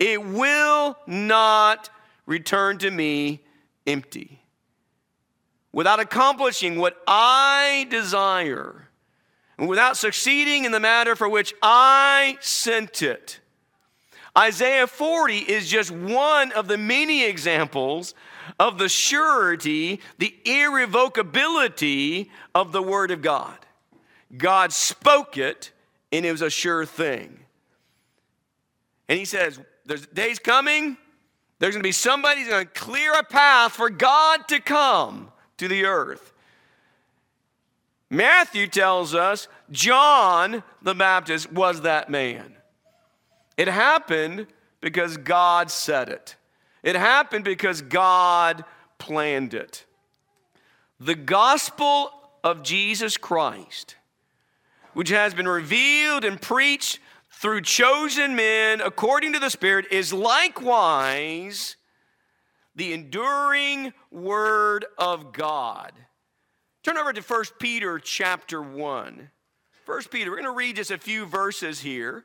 It 0.01 0.21
will 0.21 0.99
not 1.07 1.91
return 2.27 2.79
to 2.79 2.91
me 2.91 3.41
empty. 3.87 4.41
Without 5.73 6.01
accomplishing 6.01 6.79
what 6.79 7.01
I 7.07 7.87
desire, 7.89 8.89
and 9.59 9.69
without 9.69 9.97
succeeding 9.97 10.65
in 10.65 10.73
the 10.73 10.81
matter 10.81 11.15
for 11.15 11.29
which 11.29 11.55
I 11.63 12.37
sent 12.41 13.01
it. 13.01 13.39
Isaiah 14.37 14.89
40 14.89 15.39
is 15.39 15.69
just 15.69 15.93
one 15.93 16.51
of 16.51 16.67
the 16.67 16.79
many 16.79 17.25
examples 17.25 18.13
of 18.59 18.79
the 18.79 18.89
surety, 18.89 20.01
the 20.19 20.35
irrevocability 20.45 22.31
of 22.55 22.73
the 22.73 22.83
Word 22.83 23.11
of 23.11 23.23
God. 23.23 23.59
God 24.37 24.73
spoke 24.73 25.37
it, 25.37 25.73
and 26.11 26.25
it 26.25 26.33
was 26.33 26.43
a 26.43 26.51
sure 26.51 26.87
thing. 26.87 27.39
And 29.09 29.19
He 29.19 29.25
says, 29.25 29.61
There's 29.85 30.07
days 30.07 30.39
coming, 30.39 30.97
there's 31.59 31.75
going 31.75 31.83
to 31.83 31.89
be 31.89 31.93
somebody 31.93 32.41
who's 32.41 32.49
going 32.49 32.67
to 32.67 32.73
clear 32.73 33.13
a 33.13 33.23
path 33.23 33.73
for 33.73 33.89
God 33.89 34.49
to 34.49 34.61
come 34.61 35.31
to 35.59 35.69
the 35.69 35.85
earth. 35.85 36.33
Matthew 38.11 38.67
tells 38.67 39.15
us 39.15 39.49
John 39.71 40.63
the 40.83 40.95
Baptist 40.95 41.51
was 41.53 41.83
that 41.83 42.11
man. 42.11 42.55
It 43.57 43.69
happened 43.69 44.49
because 44.81 45.17
God 45.17 45.71
said 45.71 46.09
it. 46.09 46.37
It 46.83 46.97
happened 46.97 47.45
because 47.45 47.83
God 47.83 48.65
planned 48.99 49.55
it. 49.55 49.85
The 50.99 51.15
gospel 51.15 52.11
of 52.45 52.63
Jesus 52.63 53.17
Christ, 53.17 53.97
which 54.95 55.09
has 55.11 55.35
been 55.35 55.49
revealed 55.49 56.25
and 56.25 56.41
preached 56.41 56.99
through 57.31 57.63
chosen 57.63 58.37
men 58.37 58.81
according 58.81 59.33
to 59.33 59.39
the 59.39 59.51
Spirit, 59.51 59.87
is 59.91 60.13
likewise 60.13 61.77
the 62.75 62.93
enduring 62.93 63.93
word 64.11 64.85
of 64.99 65.33
God. 65.33 65.93
Turn 66.83 66.99
over 66.99 67.13
to 67.13 67.21
1 67.21 67.45
Peter 67.59 67.99
chapter 67.99 68.61
1. 68.61 69.31
1 69.85 70.03
Peter, 70.11 70.31
we're 70.31 70.37
going 70.37 70.45
to 70.45 70.57
read 70.57 70.77
just 70.77 70.91
a 70.91 70.99
few 70.99 71.27
verses 71.27 71.81
here. 71.81 72.25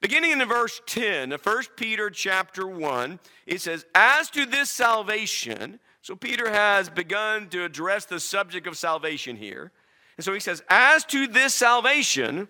Beginning 0.00 0.32
in 0.32 0.44
verse 0.46 0.80
10 0.86 1.32
of 1.32 1.44
1 1.44 1.62
Peter 1.76 2.10
chapter 2.10 2.66
1, 2.66 3.18
it 3.46 3.60
says, 3.60 3.86
As 3.94 4.28
to 4.30 4.44
this 4.44 4.70
salvation, 4.70 5.80
so 6.02 6.14
Peter 6.14 6.50
has 6.50 6.88
begun 6.88 7.48
to 7.48 7.64
address 7.64 8.04
the 8.04 8.20
subject 8.20 8.66
of 8.66 8.76
salvation 8.76 9.36
here. 9.36 9.72
And 10.16 10.24
so 10.24 10.32
he 10.32 10.40
says, 10.40 10.62
As 10.68 11.04
to 11.06 11.26
this 11.26 11.54
salvation, 11.54 12.48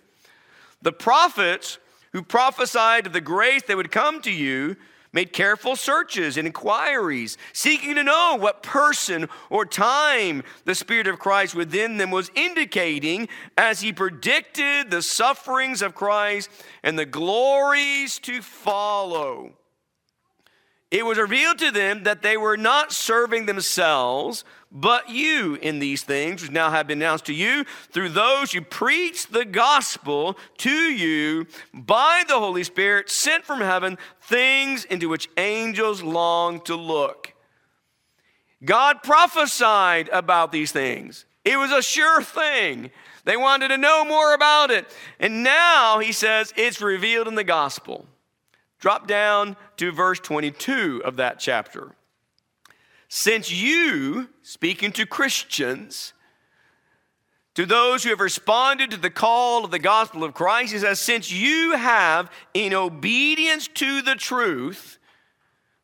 the 0.82 0.92
prophets 0.92 1.78
who 2.12 2.22
prophesied 2.22 3.06
of 3.06 3.12
the 3.12 3.20
grace 3.20 3.62
that 3.62 3.76
would 3.76 3.92
come 3.92 4.20
to 4.22 4.32
you 4.32 4.76
made 5.16 5.32
careful 5.32 5.76
searches 5.76 6.36
and 6.36 6.46
inquiries, 6.46 7.38
seeking 7.54 7.94
to 7.94 8.04
know 8.04 8.36
what 8.38 8.62
person 8.62 9.26
or 9.48 9.64
time 9.64 10.42
the 10.66 10.74
Spirit 10.74 11.06
of 11.06 11.18
Christ 11.18 11.54
within 11.54 11.96
them 11.96 12.10
was 12.10 12.30
indicating 12.34 13.26
as 13.56 13.80
he 13.80 13.94
predicted 13.94 14.90
the 14.90 15.00
sufferings 15.00 15.80
of 15.80 15.94
Christ 15.94 16.50
and 16.82 16.98
the 16.98 17.06
glories 17.06 18.18
to 18.18 18.42
follow. 18.42 19.54
It 20.90 21.06
was 21.06 21.16
revealed 21.16 21.60
to 21.60 21.70
them 21.70 22.02
that 22.02 22.20
they 22.20 22.36
were 22.36 22.58
not 22.58 22.92
serving 22.92 23.46
themselves 23.46 24.44
but 24.70 25.08
you 25.08 25.54
in 25.56 25.78
these 25.78 26.02
things, 26.02 26.42
which 26.42 26.50
now 26.50 26.70
have 26.70 26.86
been 26.86 27.00
announced 27.00 27.26
to 27.26 27.34
you 27.34 27.64
through 27.90 28.10
those 28.10 28.52
who 28.52 28.60
preach 28.60 29.28
the 29.28 29.44
gospel 29.44 30.36
to 30.58 30.70
you 30.70 31.46
by 31.72 32.24
the 32.26 32.38
Holy 32.38 32.64
Spirit 32.64 33.08
sent 33.08 33.44
from 33.44 33.60
heaven, 33.60 33.96
things 34.22 34.84
into 34.84 35.08
which 35.08 35.28
angels 35.36 36.02
long 36.02 36.60
to 36.62 36.74
look. 36.76 37.32
God 38.64 39.02
prophesied 39.02 40.08
about 40.08 40.52
these 40.52 40.72
things. 40.72 41.26
It 41.44 41.56
was 41.58 41.70
a 41.70 41.82
sure 41.82 42.22
thing. 42.22 42.90
They 43.24 43.36
wanted 43.36 43.68
to 43.68 43.78
know 43.78 44.04
more 44.04 44.34
about 44.34 44.70
it. 44.70 44.86
And 45.20 45.42
now 45.42 45.98
he 45.98 46.12
says 46.12 46.52
it's 46.56 46.80
revealed 46.80 47.28
in 47.28 47.34
the 47.34 47.44
gospel. 47.44 48.06
Drop 48.78 49.06
down 49.06 49.56
to 49.76 49.92
verse 49.92 50.20
22 50.20 51.02
of 51.04 51.16
that 51.16 51.38
chapter. 51.38 51.94
Since 53.08 53.52
you, 53.52 54.28
speaking 54.42 54.92
to 54.92 55.06
Christians, 55.06 56.12
to 57.54 57.64
those 57.64 58.02
who 58.04 58.10
have 58.10 58.20
responded 58.20 58.90
to 58.90 58.96
the 58.98 59.10
call 59.10 59.64
of 59.64 59.70
the 59.70 59.78
gospel 59.78 60.24
of 60.24 60.34
Christ, 60.34 60.72
he 60.72 60.78
says, 60.78 61.00
Since 61.00 61.32
you 61.32 61.72
have, 61.72 62.30
in 62.52 62.74
obedience 62.74 63.66
to 63.68 64.02
the 64.02 64.14
truth, 64.14 64.98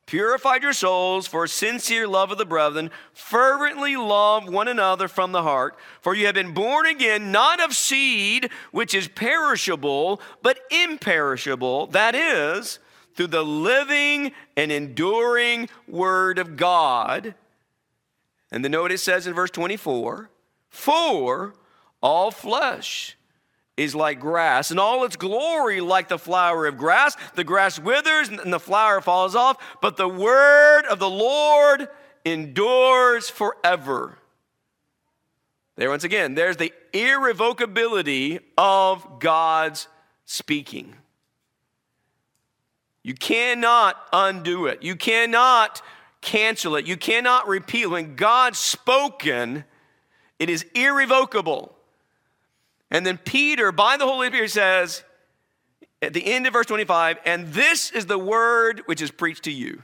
purified 0.05 0.63
your 0.63 0.75
souls 0.75 1.27
for 1.27 1.47
sincere 1.47 2.07
love 2.07 2.31
of 2.31 2.37
the 2.37 2.45
brethren, 2.45 2.91
fervently 3.15 3.97
love 3.97 4.47
one 4.47 4.69
another 4.69 5.09
from 5.09 5.33
the 5.33 5.43
heart, 5.43 5.75
for 6.03 6.15
you 6.15 6.27
have 6.27 6.35
been 6.35 6.53
born 6.53 6.85
again, 6.85 7.33
not 7.33 7.59
of 7.59 7.75
seed 7.75 8.51
which 8.73 8.93
is 8.93 9.09
perishable, 9.09 10.21
but 10.43 10.59
imperishable, 10.71 11.87
that 11.87 12.15
is, 12.15 12.81
through 13.15 13.29
the 13.29 13.45
living 13.45 14.33
and 14.57 14.73
enduring 14.73 15.69
Word 15.87 16.39
of 16.39 16.57
God. 16.57 17.35
And 18.51 18.65
the 18.65 18.69
note 18.69 18.93
it 18.93 18.99
says 18.99 19.27
in 19.27 19.35
verse 19.35 19.51
24 19.51 20.31
For 20.69 21.55
all 22.03 22.31
flesh 22.31 23.17
is 23.77 23.95
like 23.95 24.21
grass, 24.21 24.71
and 24.71 24.79
all 24.79 25.05
its 25.05 25.17
glory 25.17 25.81
like 25.81 26.09
the 26.09 26.19
flower 26.19 26.67
of 26.67 26.77
grass. 26.77 27.17
The 27.35 27.45
grass 27.45 27.79
withers 27.79 28.29
and 28.29 28.53
the 28.53 28.61
flower 28.61 29.01
falls 29.01 29.35
off, 29.35 29.57
but 29.81 29.97
the 29.97 30.09
word 30.09 30.85
of 30.87 30.99
the 30.99 31.11
Lord 31.11 31.89
endures 32.25 33.31
forever. 33.31 34.19
There, 35.77 35.89
once 35.89 36.05
again, 36.05 36.35
there's 36.35 36.59
the 36.59 36.73
irrevocability 36.93 38.41
of 38.59 39.21
God's 39.21 39.89
speaking. 40.27 40.95
You 43.03 43.15
cannot 43.15 43.97
undo 44.13 44.67
it. 44.67 44.83
You 44.83 44.97
cannot 44.97 45.83
cancel 46.21 46.77
it. 46.77 46.87
You 46.87 46.97
cannot 46.97 47.49
repeal. 47.49 47.91
When 47.91 48.15
God's 48.15 48.59
spoken, 48.59 49.65
it 50.39 50.49
is 50.49 50.65
irrevocable. 50.75 51.75
And 52.91 53.05
then 53.05 53.19
Peter, 53.19 53.73
by 53.73 53.97
the 53.97 54.07
Holy 54.07 54.29
Spirit, 54.29 54.51
says 54.51 55.03
at 56.01 56.13
the 56.13 56.27
end 56.27 56.47
of 56.47 56.53
verse 56.53 56.67
25, 56.67 57.19
and 57.25 57.49
this 57.53 57.91
is 57.91 58.07
the 58.07 58.19
word 58.19 58.83
which 58.87 59.01
is 59.01 59.11
preached 59.11 59.45
to 59.45 59.53
you. 59.53 59.83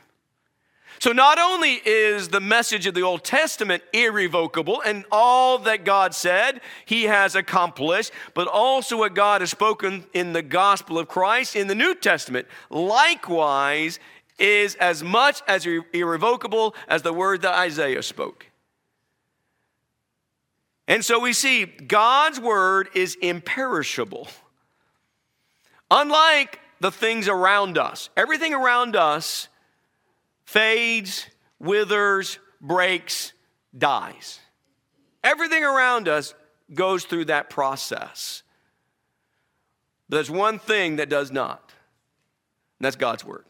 So, 1.00 1.12
not 1.12 1.38
only 1.38 1.75
is 1.85 2.28
the 2.28 2.40
message 2.40 2.87
of 2.87 2.95
the 2.95 3.02
Old 3.02 3.23
Testament 3.23 3.85
irrevocable 3.93 4.83
and 4.85 5.05
all 5.12 5.59
that 5.61 5.85
God 5.85 6.12
said 6.12 6.61
he 6.85 7.05
has 7.05 7.37
accomplished, 7.37 8.11
but 8.35 8.49
also 8.49 8.99
what 8.99 9.14
God 9.14 9.40
has 9.40 9.50
spoken 9.50 10.07
in 10.12 10.33
the 10.33 10.43
gospel 10.43 10.99
of 10.99 11.07
Christ 11.07 11.55
in 11.55 11.69
the 11.69 11.75
New 11.76 11.95
Testament 11.95 12.49
likewise 12.69 14.00
is 14.38 14.75
as 14.76 15.02
much 15.02 15.40
as 15.47 15.67
irrevocable 15.93 16.75
as 16.88 17.02
the 17.02 17.12
word 17.12 17.43
that 17.43 17.55
Isaiah 17.55 18.02
spoke. 18.02 18.47
And 20.88 21.05
so 21.05 21.21
we 21.21 21.33
see 21.33 21.64
God's 21.67 22.40
word 22.40 22.88
is 22.95 23.14
imperishable. 23.17 24.28
Unlike 25.90 26.61
the 26.81 26.90
things 26.90 27.28
around 27.28 27.78
us, 27.78 28.11
everything 28.17 28.55
around 28.55 28.97
us 28.97 29.49
fades, 30.49 31.26
withers, 31.59 32.38
breaks, 32.59 33.35
dies. 33.76 34.40
Everything 35.23 35.62
around 35.62 36.09
us 36.09 36.35
goes 36.73 37.05
through 37.05 37.26
that 37.26 37.50
process. 37.50 38.43
But 40.09 40.17
there's 40.17 40.31
one 40.31 40.59
thing 40.59 40.97
that 40.97 41.11
does 41.11 41.31
not, 41.31 41.61
and 42.78 42.87
that's 42.87 42.97
God's 42.97 43.26
word. 43.26 43.45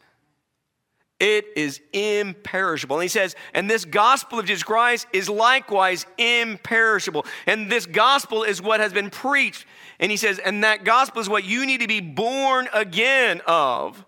It 1.21 1.45
is 1.55 1.79
imperishable. 1.93 2.97
And 2.97 3.03
he 3.03 3.09
says, 3.09 3.33
and 3.53 3.69
this 3.69 3.85
gospel 3.85 4.37
of 4.37 4.45
Jesus 4.45 4.63
Christ 4.63 5.07
is 5.13 5.29
likewise 5.29 6.05
imperishable. 6.17 7.25
And 7.45 7.71
this 7.71 7.85
gospel 7.85 8.43
is 8.43 8.61
what 8.61 8.81
has 8.81 8.91
been 8.91 9.09
preached. 9.09 9.65
And 10.01 10.11
he 10.11 10.17
says, 10.17 10.37
and 10.37 10.65
that 10.65 10.83
gospel 10.83 11.21
is 11.21 11.29
what 11.29 11.45
you 11.45 11.65
need 11.65 11.79
to 11.79 11.87
be 11.87 12.01
born 12.01 12.67
again 12.73 13.41
of 13.47 14.05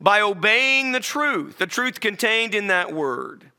by 0.00 0.20
obeying 0.20 0.92
the 0.92 1.00
truth, 1.00 1.58
the 1.58 1.66
truth 1.66 2.00
contained 2.00 2.54
in 2.54 2.66
that 2.66 2.92
word. 2.92 3.50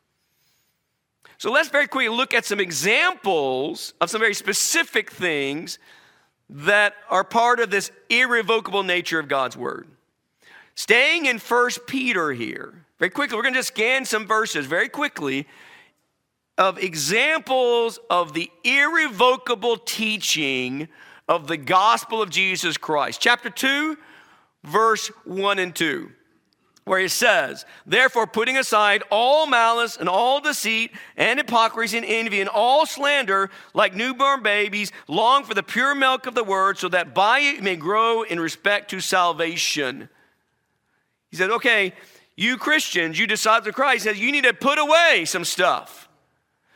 So 1.37 1.51
let's 1.51 1.69
very 1.69 1.87
quickly 1.87 2.09
look 2.09 2.33
at 2.33 2.45
some 2.45 2.59
examples 2.59 3.93
of 4.01 4.09
some 4.09 4.21
very 4.21 4.33
specific 4.33 5.11
things 5.11 5.77
that 6.49 6.93
are 7.09 7.23
part 7.23 7.59
of 7.59 7.69
this 7.69 7.91
irrevocable 8.09 8.83
nature 8.83 9.19
of 9.19 9.27
God's 9.27 9.57
word. 9.57 9.87
Staying 10.75 11.25
in 11.25 11.39
First 11.39 11.85
Peter 11.87 12.31
here, 12.31 12.85
very 12.99 13.09
quickly, 13.11 13.35
we're 13.35 13.43
going 13.43 13.53
to 13.53 13.59
just 13.59 13.69
scan 13.69 14.05
some 14.05 14.25
verses 14.25 14.65
very 14.65 14.89
quickly 14.89 15.47
of 16.57 16.79
examples 16.79 17.99
of 18.09 18.33
the 18.33 18.49
irrevocable 18.63 19.77
teaching 19.77 20.87
of 21.27 21.47
the 21.47 21.57
gospel 21.57 22.21
of 22.21 22.29
Jesus 22.31 22.77
Christ. 22.77 23.21
Chapter 23.21 23.49
2, 23.49 23.97
verse 24.63 25.09
1 25.25 25.59
and 25.59 25.75
2 25.75 26.11
where 26.87 26.99
he 26.99 27.07
says, 27.07 27.65
Therefore, 27.85 28.25
putting 28.25 28.57
aside 28.57 29.03
all 29.11 29.45
malice 29.45 29.97
and 29.97 30.07
all 30.07 30.39
deceit 30.39 30.91
and 31.17 31.37
hypocrisy 31.37 31.97
and 31.97 32.05
envy 32.05 32.39
and 32.39 32.49
all 32.49 32.85
slander, 32.85 33.49
like 33.73 33.93
newborn 33.93 34.41
babies, 34.41 34.91
long 35.07 35.43
for 35.43 35.53
the 35.53 35.63
pure 35.63 35.93
milk 35.93 36.25
of 36.25 36.33
the 36.33 36.43
word, 36.43 36.77
so 36.77 36.87
that 36.89 37.13
by 37.13 37.39
it 37.39 37.57
you 37.57 37.61
may 37.61 37.75
grow 37.75 38.23
in 38.23 38.39
respect 38.39 38.89
to 38.91 39.01
salvation. 39.01 40.09
He 41.29 41.35
said, 41.35 41.51
Okay, 41.51 41.93
you 42.37 42.57
Christians, 42.57 43.19
you 43.19 43.27
disciples 43.27 43.67
of 43.67 43.75
Christ, 43.75 44.05
says 44.05 44.19
you 44.19 44.31
need 44.31 44.45
to 44.45 44.53
put 44.53 44.79
away 44.79 45.25
some 45.25 45.43
stuff. 45.43 46.07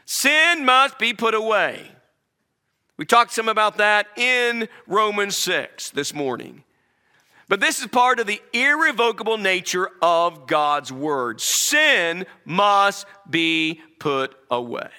Sin 0.05 0.65
must 0.65 0.99
be 0.99 1.13
put 1.13 1.33
away. 1.33 1.89
We 2.97 3.05
talked 3.05 3.31
some 3.31 3.47
about 3.47 3.77
that 3.77 4.07
in 4.17 4.67
Romans 4.87 5.37
6 5.37 5.91
this 5.91 6.13
morning. 6.13 6.63
But 7.51 7.60
this 7.60 7.81
is 7.81 7.88
part 7.88 8.22
of 8.22 8.27
the 8.27 8.41
irrevocable 8.53 9.38
nature 9.38 9.89
of 10.01 10.48
God's 10.48 10.89
word. 10.89 11.41
Sin 11.41 12.25
must 12.46 13.05
be 13.29 13.81
put 14.00 14.34
away. 14.50 14.89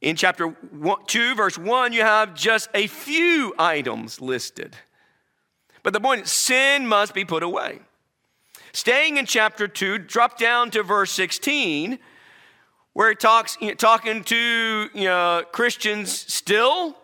In 0.00 0.16
chapter 0.16 0.56
2, 1.06 1.34
verse 1.36 1.56
1, 1.56 1.92
you 1.92 2.00
have 2.00 2.34
just 2.34 2.68
a 2.74 2.88
few 2.88 3.54
items 3.60 4.20
listed. 4.20 4.76
But 5.84 5.92
the 5.92 6.00
point 6.00 6.22
is, 6.22 6.32
sin 6.32 6.88
must 6.88 7.14
be 7.14 7.24
put 7.24 7.44
away. 7.44 7.78
Staying 8.72 9.18
in 9.18 9.24
chapter 9.24 9.68
2, 9.68 9.98
drop 9.98 10.36
down 10.36 10.72
to 10.72 10.82
verse 10.82 11.12
16, 11.12 11.96
where 12.92 13.12
it 13.12 13.20
talks, 13.20 13.56
you 13.60 13.68
know, 13.68 13.74
talking 13.74 14.24
to 14.24 14.90
you 14.92 15.04
know, 15.04 15.44
Christians 15.52 16.10
still 16.10 16.96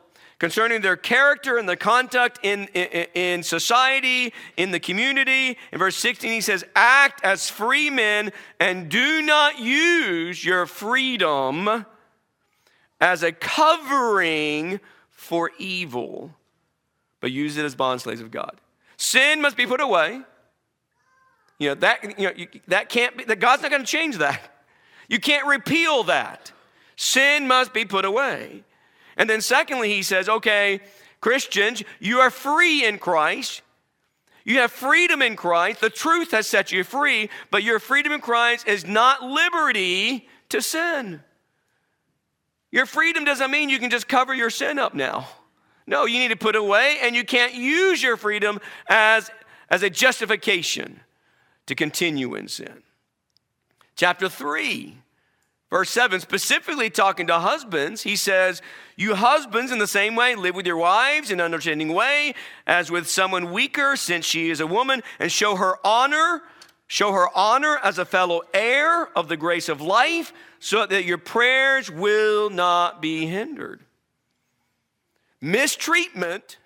concerning 0.45 0.83
their 0.83 0.95
character 0.95 1.57
and 1.57 1.67
the 1.67 1.75
conduct 1.75 2.39
in, 2.43 2.65
in, 2.75 3.07
in, 3.15 3.43
society, 3.43 4.31
in 4.59 4.73
the 4.73 4.79
community. 4.79 5.57
In 5.73 5.79
verse 5.79 5.97
16, 5.97 6.31
he 6.31 6.43
says, 6.43 6.63
Act 6.77 7.25
as 7.25 7.49
free 7.49 7.89
men 7.89 8.31
and 8.61 8.91
do 8.91 9.23
not 9.23 9.59
use 9.59 10.45
your 10.45 10.67
freedom 10.67 11.87
as 13.01 13.23
a 13.23 13.33
covering 13.33 14.81
for 15.09 15.51
evil, 15.59 16.31
but 17.21 17.33
use 17.33 17.57
it 17.57 17.65
as 17.65 17.75
bond 17.75 18.03
slaves 18.03 18.21
of 18.21 18.31
God. 18.31 18.61
Sin 18.99 19.41
must 19.41 19.57
be 19.57 19.65
put 19.65 19.81
away. 19.81 20.21
You 21.59 21.69
know, 21.69 21.75
that, 21.77 22.19
you 22.19 22.27
know, 22.27 22.33
you, 22.37 22.49
that 22.69 22.91
can't 22.91 23.17
be, 23.17 23.25
that 23.25 23.41
God's 23.41 23.63
not 23.63 23.71
going 23.71 23.83
to 23.83 23.91
change 23.91 24.19
that. 24.19 24.67
You 25.09 25.21
can't 25.21 25.47
repeal 25.47 26.03
that. 26.03 26.53
Sin 26.97 27.49
must 27.49 27.73
be 27.73 27.87
put 27.87 28.05
away. 28.05 28.63
And 29.17 29.29
then, 29.29 29.41
secondly, 29.41 29.95
he 29.95 30.03
says, 30.03 30.29
okay, 30.29 30.81
Christians, 31.21 31.83
you 32.01 32.21
are 32.21 32.31
free 32.31 32.85
in 32.85 32.99
Christ. 32.99 33.63
You 34.45 34.59
have 34.59 34.73
freedom 34.73 35.23
in 35.23 35.37
Christ. 35.37 35.81
The 35.81 35.91
truth 35.91 36.33
has 36.33 36.47
set 36.47 36.71
you 36.71 36.85
free, 36.85 37.31
but 37.51 37.63
your 37.63 37.79
freedom 37.79 38.13
in 38.13 38.21
Christ 38.21 38.69
is 38.69 38.87
not 38.87 39.23
liberty 39.23 40.29
to 40.51 40.61
sin. 40.61 41.23
Your 42.71 42.87
freedom 42.87 43.25
doesn't 43.25 43.51
mean 43.51 43.71
you 43.71 43.79
can 43.79 43.91
just 43.91 44.09
cover 44.09 44.35
your 44.35 44.51
sin 44.51 44.79
up 44.79 44.95
now. 44.95 45.29
No, 45.87 46.07
you 46.07 46.19
need 46.19 46.29
to 46.29 46.37
put 46.37 46.57
away, 46.57 46.99
and 47.03 47.15
you 47.15 47.25
can't 47.25 47.55
use 47.55 48.03
your 48.03 48.17
freedom 48.17 48.59
as, 48.89 49.31
as 49.71 49.83
a 49.83 49.91
justification 49.91 51.01
to 51.67 51.75
continue 51.75 52.35
in 52.35 52.49
sin. 52.49 52.83
Chapter 53.97 54.29
3 54.29 54.99
Verse 55.71 55.91
7, 55.91 56.21
specifically 56.21 56.91
talking 56.91 57.27
to 57.27 57.39
husbands, 57.39 58.03
he 58.03 58.17
says, 58.17 58.63
You 58.97 59.15
husbands, 59.15 59.73
in 59.73 59.79
the 59.79 59.87
same 59.87 60.15
way, 60.15 60.37
live 60.37 60.55
with 60.55 60.67
your 60.67 60.77
wives 60.77 61.31
in 61.31 61.41
an 61.41 61.45
understanding 61.45 61.93
way, 61.93 62.35
as 62.67 62.91
with 62.91 63.09
someone 63.09 63.51
weaker, 63.51 63.97
since 63.97 64.25
she 64.25 64.51
is 64.51 64.61
a 64.61 64.67
woman, 64.67 65.03
and 65.19 65.33
show 65.33 65.57
her 65.57 65.77
honor, 65.85 66.43
show 66.87 67.13
her 67.13 67.27
honor 67.35 67.79
as 67.83 67.99
a 67.99 68.05
fellow 68.05 68.43
heir 68.53 69.09
of 69.17 69.29
the 69.29 69.37
grace 69.37 69.69
of 69.69 69.81
life, 69.81 70.33
so 70.61 70.87
that 70.87 71.05
your 71.05 71.19
prayers 71.19 71.91
will 71.91 72.51
not 72.51 73.03
be 73.03 73.27
hindered. 73.27 73.85
Mistreatment 75.41 76.59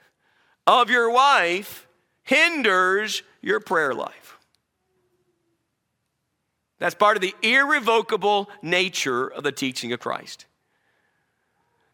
of 0.67 0.91
your 0.91 1.11
wife 1.11 1.89
hinders 2.25 3.23
your 3.41 3.59
prayer 3.59 3.95
life. 3.95 4.28
That's 6.79 6.95
part 6.95 7.17
of 7.17 7.23
the 7.23 7.35
irrevocable 7.43 8.49
nature 8.63 9.27
of 9.27 9.43
the 9.43 9.53
teaching 9.53 9.93
of 9.93 10.01
Christ. 10.01 10.47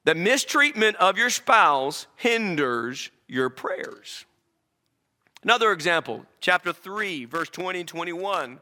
The 0.04 0.14
mistreatment 0.14 0.96
of 0.96 1.16
your 1.16 1.30
spouse 1.30 2.06
hinders 2.16 3.10
your 3.26 3.48
prayers. 3.48 4.26
Another 5.42 5.72
example, 5.72 6.24
chapter 6.40 6.72
3, 6.72 7.24
verse 7.24 7.48
20 7.48 7.80
and 7.80 7.88
21, 7.88 8.60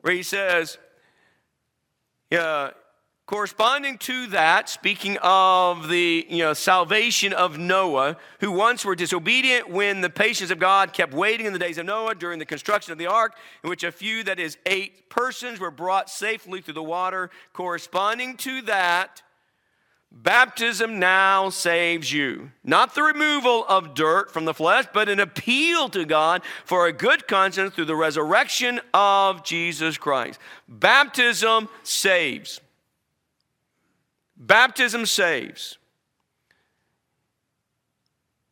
where 0.00 0.14
he 0.14 0.22
says, 0.22 0.78
uh, 2.32 2.70
Corresponding 3.26 3.96
to 3.96 4.26
that, 4.28 4.68
speaking 4.68 5.16
of 5.22 5.88
the 5.88 6.26
you 6.28 6.40
know, 6.40 6.52
salvation 6.52 7.32
of 7.32 7.56
Noah, 7.56 8.18
who 8.40 8.52
once 8.52 8.84
were 8.84 8.94
disobedient 8.94 9.70
when 9.70 10.02
the 10.02 10.10
patience 10.10 10.50
of 10.50 10.58
God 10.58 10.92
kept 10.92 11.14
waiting 11.14 11.46
in 11.46 11.54
the 11.54 11.58
days 11.58 11.78
of 11.78 11.86
Noah 11.86 12.14
during 12.14 12.38
the 12.38 12.44
construction 12.44 12.92
of 12.92 12.98
the 12.98 13.06
ark, 13.06 13.34
in 13.62 13.70
which 13.70 13.82
a 13.82 13.90
few, 13.90 14.24
that 14.24 14.38
is, 14.38 14.58
eight 14.66 15.08
persons, 15.08 15.58
were 15.58 15.70
brought 15.70 16.10
safely 16.10 16.60
through 16.60 16.74
the 16.74 16.82
water. 16.82 17.30
Corresponding 17.54 18.36
to 18.36 18.60
that, 18.62 19.22
baptism 20.12 20.98
now 20.98 21.48
saves 21.48 22.12
you. 22.12 22.50
Not 22.62 22.94
the 22.94 23.04
removal 23.04 23.64
of 23.70 23.94
dirt 23.94 24.32
from 24.32 24.44
the 24.44 24.52
flesh, 24.52 24.84
but 24.92 25.08
an 25.08 25.18
appeal 25.18 25.88
to 25.88 26.04
God 26.04 26.42
for 26.66 26.86
a 26.86 26.92
good 26.92 27.26
conscience 27.26 27.74
through 27.74 27.86
the 27.86 27.96
resurrection 27.96 28.82
of 28.92 29.44
Jesus 29.44 29.96
Christ. 29.96 30.38
Baptism 30.68 31.70
saves. 31.84 32.60
Baptism 34.36 35.06
saves. 35.06 35.78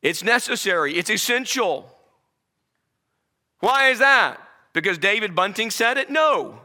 It's 0.00 0.22
necessary, 0.22 0.96
it's 0.96 1.10
essential. 1.10 1.88
Why 3.60 3.90
is 3.90 4.00
that? 4.00 4.40
Because 4.72 4.98
David 4.98 5.34
Bunting 5.34 5.70
said 5.70 5.98
it? 5.98 6.10
No. 6.10 6.60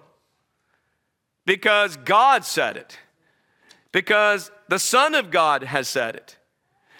Because 1.45 1.97
God 1.97 2.43
said 2.43 2.77
it. 2.77 2.97
Because 3.91 4.51
the 4.67 4.79
Son 4.79 5.13
of 5.13 5.29
God 5.29 5.63
has 5.63 5.87
said 5.87 6.15
it. 6.15 6.37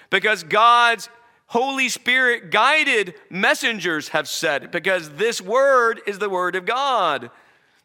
Because 0.10 0.44
God's 0.44 1.10
Holy 1.48 1.90
Spirit 1.90 2.52
guided 2.52 3.16
messengers 3.30 4.10
have 4.10 4.28
said 4.28 4.66
it 4.66 4.72
because 4.72 5.12
this 5.12 5.42
word 5.42 6.02
is 6.06 6.20
the 6.20 6.30
word 6.30 6.56
of 6.56 6.66
God. 6.66 7.32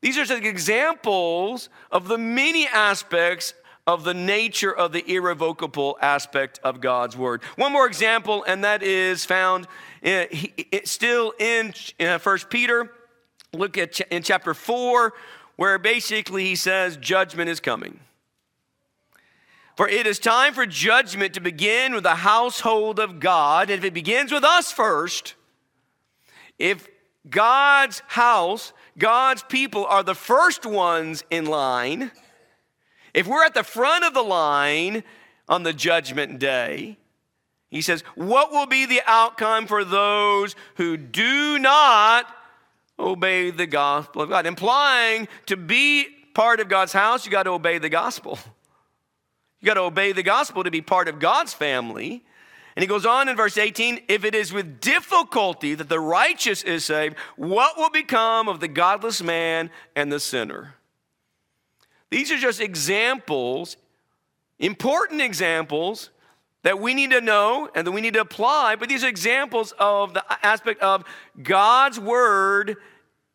These 0.01 0.19
are 0.19 0.25
just 0.25 0.43
examples 0.43 1.69
of 1.91 2.09
the 2.09 2.19
many 2.19 2.67
aspects 2.67 3.55
of 3.87 4.05
the 4.05 4.15
nature 4.15 4.75
of 4.75 4.93
the 4.93 5.05
irrevocable 5.13 5.99
aspect 6.01 6.61
of 6.63 6.81
God's 6.81 7.17
word. 7.17 7.43
One 7.57 7.73
more 7.73 7.87
example, 7.87 8.45
and 8.47 8.63
that 8.65 8.83
is 8.83 9.25
found 9.25 9.67
eh, 10.03 10.27
in, 10.31 10.51
eh, 10.73 10.81
still 10.85 11.33
in 11.39 11.75
eh, 11.99 12.19
First 12.19 12.49
Peter. 12.49 12.93
Look 13.53 13.77
at 13.77 14.01
in 14.01 14.23
chapter 14.23 14.55
4, 14.55 15.13
where 15.57 15.79
basically 15.79 16.45
he 16.45 16.57
says, 16.57 16.97
Judgment 16.97 17.51
is 17.51 17.61
coming. 17.61 17.99
For 19.77 19.89
it 19.89 20.07
is 20.07 20.19
time 20.19 20.55
for 20.55 20.67
judgment 20.67 21.35
to 21.35 21.41
begin 21.41 21.95
with 21.95 22.05
the 22.05 22.17
household 22.17 22.99
of 22.99 23.21
God. 23.21 23.71
And 23.71 23.79
if 23.79 23.85
it 23.85 23.95
begins 23.95 24.31
with 24.31 24.45
us 24.45 24.71
first, 24.71 25.35
if 26.59 26.89
God's 27.29 28.03
house, 28.09 28.73
God's 28.99 29.43
people 29.45 29.87
are 29.87 30.03
the 30.03 30.15
first 30.15 30.67
ones 30.67 31.25
in 31.31 31.47
line, 31.47 32.13
if 33.15 33.27
we're 33.27 33.45
at 33.45 33.55
the 33.55 33.63
front 33.63 34.05
of 34.05 34.15
the 34.15 34.23
line 34.23 35.05
on 35.49 35.63
the 35.63 35.73
judgment 35.73 36.39
day, 36.39 36.97
he 37.71 37.81
says, 37.81 38.03
What 38.15 38.53
will 38.53 38.67
be 38.67 38.87
the 38.87 39.03
outcome 39.07 39.67
for 39.67 39.85
those 39.85 40.55
who 40.77 40.97
do 40.97 41.59
not 41.59 42.27
obey 42.99 43.51
the 43.51 43.67
gospel 43.67 44.23
of 44.23 44.29
God? 44.29 44.47
Implying 44.47 45.29
to 45.47 45.57
be 45.57 46.07
part 46.35 46.61
of 46.61 46.69
God's 46.69 46.93
house, 46.93 47.25
you 47.25 47.33
got 47.33 47.45
to 47.45 47.51
obey 47.51 47.79
the 47.79 47.89
gospel. 47.89 48.39
You 49.61 49.67
got 49.67 49.75
to 49.75 49.83
obey 49.83 50.11
the 50.11 50.25
gospel 50.25 50.65
to 50.65 50.73
be 50.73 50.81
part 50.81 51.07
of 51.07 51.21
God's 51.21 51.55
family. 51.55 52.25
And 52.75 52.83
he 52.83 52.89
goes 52.89 53.07
on 53.07 53.29
in 53.29 53.37
verse 53.37 53.57
18 53.57 54.01
if 54.09 54.25
it 54.25 54.35
is 54.35 54.53
with 54.53 54.81
difficulty 54.81 55.77
that 55.77 55.89
the 55.89 56.01
righteous 56.01 56.65
is 56.65 56.85
saved, 56.85 57.17
what 57.37 57.77
will 57.77 57.91
become 57.91 58.49
of 58.49 58.59
the 58.59 58.67
godless 58.67 59.23
man 59.23 59.71
and 59.95 60.11
the 60.11 60.19
sinner? 60.19 60.75
These 62.13 62.31
are 62.31 62.37
just 62.37 62.61
examples, 62.61 63.79
important 64.59 65.23
examples 65.23 66.11
that 66.63 66.79
we 66.79 66.93
need 66.93 67.11
to 67.13 67.23
know 67.23 67.71
and 67.75 67.87
that 67.87 67.93
we 67.93 68.03
need 68.03 68.13
to 68.13 68.21
apply, 68.21 68.77
but 68.77 68.91
these 68.91 69.03
are 69.03 69.09
examples 69.09 69.73
of 69.79 70.13
the 70.13 70.23
aspect 70.47 70.83
of 70.83 71.05
God's 71.43 71.99
word 71.99 72.77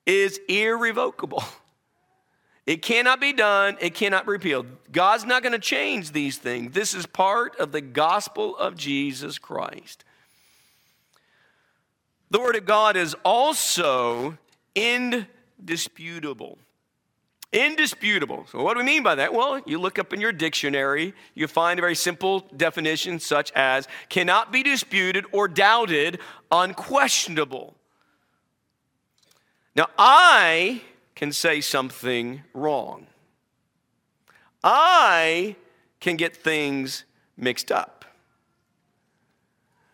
is 0.06 0.40
irrevocable. 0.48 1.44
It 2.68 2.82
cannot 2.82 3.22
be 3.22 3.32
done, 3.32 3.78
it 3.80 3.94
cannot 3.94 4.26
be 4.26 4.32
repealed. 4.32 4.66
God's 4.92 5.24
not 5.24 5.42
going 5.42 5.54
to 5.54 5.60
change 5.60 6.12
these 6.12 6.38
things. 6.38 6.74
This 6.74 6.94
is 6.94 7.06
part 7.06 7.56
of 7.62 7.72
the 7.72 7.80
gospel 7.80 8.58
of 8.58 8.76
Jesus 8.76 9.40
Christ. 9.40 10.04
The 12.30 12.42
Word 12.42 12.58
of 12.58 12.66
God 12.66 12.98
is 12.98 13.16
also 13.24 14.38
indisputable. 14.76 16.58
Indisputable. 17.54 18.46
So, 18.52 18.62
what 18.62 18.74
do 18.74 18.80
we 18.80 18.86
mean 18.86 19.04
by 19.04 19.16
that? 19.16 19.34
Well, 19.34 19.62
you 19.66 19.80
look 19.80 19.98
up 19.98 20.12
in 20.12 20.20
your 20.20 20.34
dictionary, 20.34 21.14
you 21.34 21.48
find 21.48 21.80
a 21.80 21.82
very 21.82 21.96
simple 21.96 22.42
definition, 22.56 23.20
such 23.20 23.54
as 23.54 23.88
cannot 24.10 24.52
be 24.52 24.64
disputed 24.64 25.26
or 25.32 25.48
doubted, 25.48 26.20
unquestionable. 26.52 27.74
Now, 29.76 29.88
I 29.98 30.82
can 31.16 31.32
say 31.32 31.62
something 31.62 32.44
wrong. 32.54 33.08
I 34.62 35.56
can 36.02 36.18
get 36.18 36.36
things 36.36 37.06
mixed 37.38 37.72
up. 37.72 38.04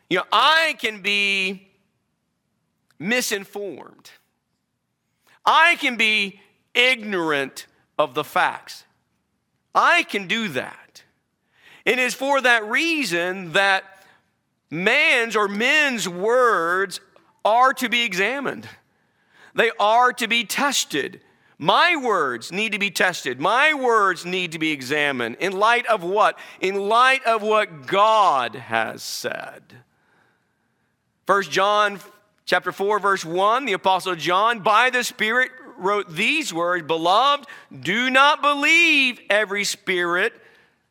You 0.10 0.18
know, 0.18 0.26
I 0.32 0.76
can 0.80 1.02
be 1.02 1.68
misinformed. 2.98 4.10
I 5.46 5.76
can 5.76 5.98
be 5.98 6.40
ignorant 6.74 7.68
of 7.98 8.14
the 8.14 8.24
facts. 8.24 8.86
I 9.76 10.04
can 10.04 10.28
do 10.28 10.50
that. 10.50 11.04
It 11.86 12.00
is 12.00 12.14
for 12.14 12.42
that 12.42 12.66
reason 12.66 13.54
that 13.54 13.84
man's 14.70 15.36
or 15.36 15.48
men's 15.48 16.08
words 16.08 17.00
are 17.44 17.74
to 17.74 17.90
be 17.90 18.04
examined. 18.04 18.68
They 19.56 19.72
are 19.80 20.14
to 20.14 20.28
be 20.28 20.46
tested. 20.46 21.22
My 21.58 21.96
words 21.96 22.52
need 22.52 22.72
to 22.72 22.80
be 22.80 22.90
tested. 22.92 23.40
My 23.40 23.74
words 23.74 24.26
need 24.26 24.54
to 24.54 24.60
be 24.60 24.72
examined. 24.72 25.38
In 25.40 25.54
light 25.54 25.86
of 25.88 26.04
what? 26.04 26.38
In 26.60 26.76
light 26.76 27.24
of 27.26 27.42
what 27.42 27.86
God 27.86 28.56
has 28.56 29.04
said. 29.04 29.62
First 31.26 31.52
John 31.52 32.00
chapter 32.46 32.72
4 32.72 33.00
verse 33.00 33.24
1, 33.24 33.66
the 33.66 33.74
apostle 33.74 34.16
John 34.16 34.60
by 34.60 34.90
the 34.90 35.04
Spirit 35.04 35.52
wrote 35.84 36.10
these 36.10 36.54
words, 36.54 36.88
"Beloved, 36.88 37.48
do 37.78 38.10
not 38.10 38.42
believe 38.42 39.20
every 39.30 39.64
spirit 39.64 40.40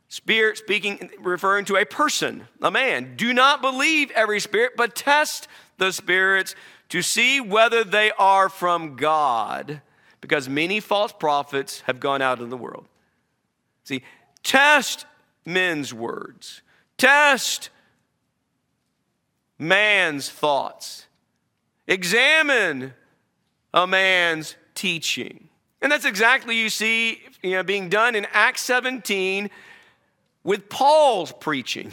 Spirit 0.09 0.59
speaking, 0.59 1.11
referring 1.20 1.64
to 1.64 1.76
a 1.76 1.87
person, 1.87 2.46
a 2.61 2.70
man. 2.70 3.16
Do 3.16 3.33
not 3.33 3.62
believe 3.62 4.11
every 4.11 4.40
spirit, 4.40 4.72
but 4.76 4.94
test 4.94 5.48
the 5.78 5.90
spirits 5.90 6.55
to 6.90 7.00
see 7.00 7.40
whether 7.40 7.83
they 7.83 8.11
are 8.18 8.50
from 8.50 8.96
God, 8.96 9.81
because 10.20 10.50
many 10.50 10.81
false 10.81 11.12
prophets 11.12 11.81
have 11.87 11.98
gone 11.98 12.20
out 12.20 12.40
in 12.40 12.50
the 12.50 12.59
world. 12.59 12.87
See, 13.85 14.02
test 14.42 15.07
men's 15.46 15.94
words, 15.94 16.61
test 16.98 17.70
man's 19.59 20.28
thoughts, 20.28 21.07
examine 21.87 22.92
a 23.72 23.87
man's 23.87 24.57
teaching. 24.74 25.48
And 25.80 25.90
that's 25.90 26.04
exactly 26.04 26.56
you 26.56 26.68
see 26.68 27.22
you 27.42 27.52
know, 27.52 27.62
being 27.62 27.88
done 27.88 28.14
in 28.14 28.26
Acts 28.32 28.62
17 28.62 29.50
with 30.44 30.68
Paul's 30.68 31.32
preaching. 31.32 31.92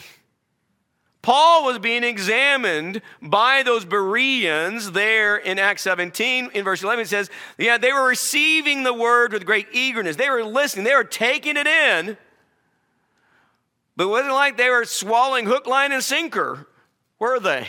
Paul 1.22 1.66
was 1.66 1.80
being 1.80 2.04
examined 2.04 3.02
by 3.22 3.64
those 3.64 3.84
Bereans 3.84 4.92
there 4.92 5.36
in 5.36 5.60
Acts 5.60 5.82
17. 5.82 6.52
In 6.54 6.64
verse 6.64 6.82
11, 6.82 7.04
it 7.04 7.08
says, 7.08 7.30
Yeah, 7.58 7.78
they 7.78 7.92
were 7.92 8.08
receiving 8.08 8.84
the 8.84 8.94
word 8.94 9.34
with 9.34 9.46
great 9.46 9.68
eagerness. 9.74 10.16
They 10.16 10.30
were 10.30 10.44
listening, 10.44 10.86
they 10.86 10.96
were 10.96 11.04
taking 11.04 11.58
it 11.58 11.68
in. 11.68 12.18
But 13.98 14.06
it 14.06 14.08
wasn't 14.08 14.34
like 14.34 14.56
they 14.56 14.70
were 14.70 14.86
swallowing 14.86 15.46
hook, 15.46 15.68
line, 15.68 15.92
and 15.92 16.02
sinker, 16.02 16.68
were 17.20 17.40
they? 17.40 17.68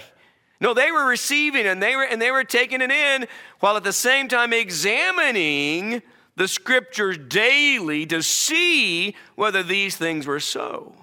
No, 0.60 0.74
they 0.74 0.90
were 0.90 1.06
receiving 1.06 1.66
and 1.66 1.82
they 1.82 1.96
were 1.96 2.04
and 2.04 2.20
they 2.20 2.30
were 2.30 2.44
taking 2.44 2.82
it 2.82 2.90
in 2.90 3.26
while 3.60 3.76
at 3.76 3.84
the 3.84 3.92
same 3.92 4.28
time 4.28 4.52
examining 4.52 6.02
the 6.36 6.48
scriptures 6.48 7.18
daily 7.18 8.06
to 8.06 8.22
see 8.22 9.14
whether 9.36 9.62
these 9.62 9.96
things 9.96 10.26
were 10.26 10.40
so. 10.40 10.94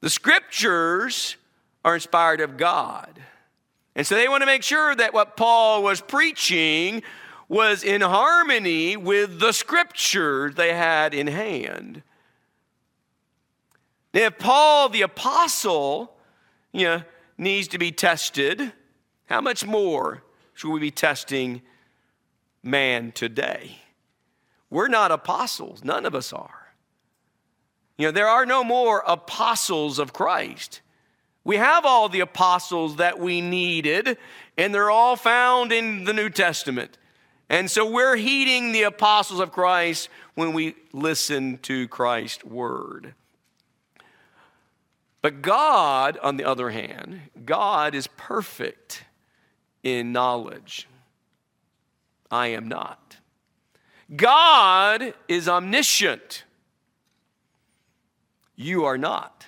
The 0.00 0.10
scriptures 0.10 1.36
are 1.84 1.94
inspired 1.94 2.40
of 2.40 2.56
God. 2.56 3.20
And 3.96 4.06
so 4.06 4.16
they 4.16 4.28
want 4.28 4.42
to 4.42 4.46
make 4.46 4.64
sure 4.64 4.94
that 4.94 5.14
what 5.14 5.36
Paul 5.36 5.82
was 5.82 6.00
preaching 6.00 7.02
was 7.48 7.84
in 7.84 8.00
harmony 8.00 8.96
with 8.96 9.38
the 9.38 9.52
scriptures 9.52 10.56
they 10.56 10.74
had 10.74 11.14
in 11.14 11.28
hand. 11.28 12.02
Now, 14.12 14.22
if 14.22 14.38
Paul 14.38 14.88
the 14.88 15.02
apostle 15.02 16.14
you 16.74 16.84
know, 16.84 17.02
needs 17.36 17.68
to 17.68 17.78
be 17.78 17.92
tested, 17.92 18.72
how 19.26 19.40
much 19.40 19.66
more 19.66 20.22
should 20.54 20.70
we 20.70 20.80
be 20.80 20.90
testing 20.90 21.62
man 22.62 23.12
today? 23.12 23.78
We're 24.70 24.88
not 24.88 25.12
apostles, 25.12 25.84
none 25.84 26.06
of 26.06 26.14
us 26.14 26.32
are. 26.32 26.74
You 27.96 28.08
know, 28.08 28.12
there 28.12 28.28
are 28.28 28.44
no 28.44 28.64
more 28.64 29.02
apostles 29.06 29.98
of 29.98 30.12
Christ. 30.12 30.80
We 31.44 31.56
have 31.56 31.84
all 31.84 32.08
the 32.08 32.20
apostles 32.20 32.96
that 32.96 33.18
we 33.18 33.40
needed, 33.40 34.16
and 34.56 34.74
they're 34.74 34.90
all 34.90 35.16
found 35.16 35.72
in 35.72 36.04
the 36.04 36.12
New 36.12 36.30
Testament. 36.30 36.98
And 37.48 37.70
so 37.70 37.88
we're 37.88 38.16
heeding 38.16 38.72
the 38.72 38.84
apostles 38.84 39.40
of 39.40 39.52
Christ 39.52 40.08
when 40.34 40.54
we 40.54 40.74
listen 40.92 41.58
to 41.58 41.86
Christ's 41.88 42.44
word. 42.44 43.14
But 45.24 45.40
God, 45.40 46.18
on 46.18 46.36
the 46.36 46.44
other 46.44 46.68
hand, 46.68 47.18
God 47.46 47.94
is 47.94 48.06
perfect 48.08 49.04
in 49.82 50.12
knowledge. 50.12 50.86
I 52.30 52.48
am 52.48 52.68
not. 52.68 53.16
God 54.14 55.14
is 55.26 55.48
omniscient. 55.48 56.44
You 58.54 58.84
are 58.84 58.98
not. 58.98 59.46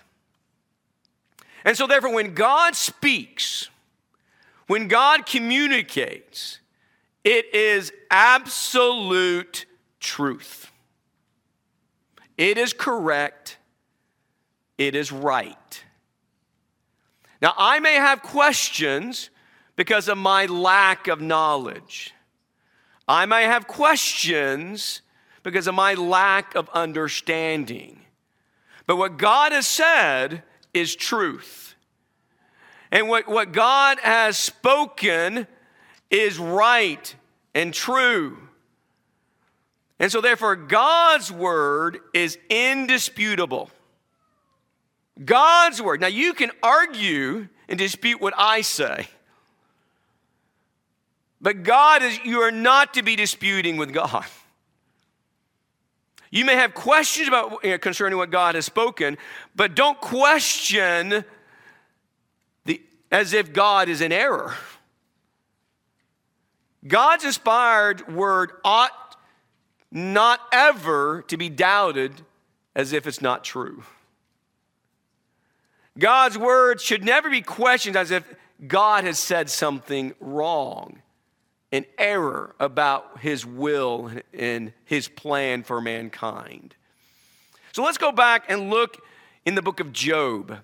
And 1.62 1.76
so, 1.76 1.86
therefore, 1.86 2.14
when 2.14 2.32
God 2.32 2.74
speaks, 2.74 3.68
when 4.68 4.88
God 4.88 5.26
communicates, 5.26 6.58
it 7.22 7.54
is 7.54 7.92
absolute 8.10 9.66
truth. 10.00 10.72
It 12.38 12.56
is 12.56 12.72
correct. 12.72 13.58
It 14.78 14.94
is 14.94 15.10
right. 15.10 15.84
Now, 17.40 17.54
I 17.56 17.80
may 17.80 17.94
have 17.94 18.22
questions 18.22 19.30
because 19.76 20.08
of 20.08 20.18
my 20.18 20.46
lack 20.46 21.06
of 21.06 21.20
knowledge. 21.20 22.14
I 23.06 23.26
may 23.26 23.44
have 23.44 23.66
questions 23.66 25.02
because 25.42 25.66
of 25.66 25.74
my 25.74 25.94
lack 25.94 26.54
of 26.54 26.68
understanding. 26.70 28.00
But 28.86 28.96
what 28.96 29.16
God 29.18 29.52
has 29.52 29.66
said 29.66 30.42
is 30.72 30.96
truth. 30.96 31.74
And 32.90 33.08
what, 33.08 33.28
what 33.28 33.52
God 33.52 33.98
has 34.00 34.38
spoken 34.38 35.46
is 36.10 36.38
right 36.38 37.14
and 37.54 37.72
true. 37.74 38.38
And 39.98 40.12
so, 40.12 40.20
therefore, 40.20 40.56
God's 40.56 41.32
word 41.32 42.00
is 42.12 42.38
indisputable. 42.50 43.70
God's 45.24 45.80
word. 45.80 46.00
Now, 46.00 46.08
you 46.08 46.34
can 46.34 46.50
argue 46.62 47.48
and 47.68 47.78
dispute 47.78 48.20
what 48.20 48.34
I 48.36 48.60
say. 48.60 49.08
But 51.40 51.62
God 51.62 52.02
is, 52.02 52.18
you 52.24 52.40
are 52.40 52.50
not 52.50 52.94
to 52.94 53.02
be 53.02 53.16
disputing 53.16 53.76
with 53.76 53.92
God. 53.92 54.26
You 56.30 56.44
may 56.44 56.56
have 56.56 56.74
questions 56.74 57.28
about 57.28 57.64
you 57.64 57.70
know, 57.70 57.78
concerning 57.78 58.18
what 58.18 58.30
God 58.30 58.56
has 58.56 58.66
spoken, 58.66 59.16
but 59.54 59.74
don't 59.74 60.00
question 60.00 61.24
the, 62.64 62.82
as 63.10 63.32
if 63.32 63.52
God 63.52 63.88
is 63.88 64.00
in 64.00 64.12
error. 64.12 64.54
God's 66.86 67.24
inspired 67.24 68.12
word 68.12 68.52
ought 68.64 69.16
not 69.90 70.40
ever 70.52 71.24
to 71.28 71.36
be 71.36 71.48
doubted 71.48 72.12
as 72.74 72.92
if 72.92 73.06
it's 73.06 73.22
not 73.22 73.44
true. 73.44 73.82
God's 75.98 76.36
word 76.36 76.80
should 76.80 77.04
never 77.04 77.30
be 77.30 77.40
questioned 77.40 77.96
as 77.96 78.10
if 78.10 78.24
God 78.66 79.04
has 79.04 79.18
said 79.18 79.50
something 79.50 80.14
wrong, 80.20 81.02
an 81.72 81.84
error 81.98 82.54
about 82.58 83.20
his 83.20 83.44
will 83.46 84.10
and 84.32 84.72
his 84.84 85.08
plan 85.08 85.62
for 85.62 85.80
mankind. 85.80 86.74
So 87.72 87.82
let's 87.82 87.98
go 87.98 88.12
back 88.12 88.50
and 88.50 88.70
look 88.70 88.98
in 89.44 89.54
the 89.54 89.62
book 89.62 89.80
of 89.80 89.92
Job. 89.92 90.58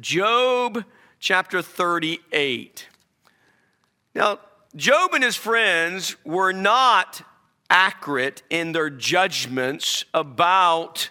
Job 0.00 0.84
chapter 1.20 1.62
38. 1.62 2.88
Now, 4.14 4.40
Job 4.76 5.14
and 5.14 5.22
his 5.22 5.36
friends 5.36 6.16
were 6.24 6.52
not 6.52 7.22
accurate 7.70 8.42
in 8.50 8.72
their 8.72 8.90
judgments 8.90 10.04
about 10.12 11.10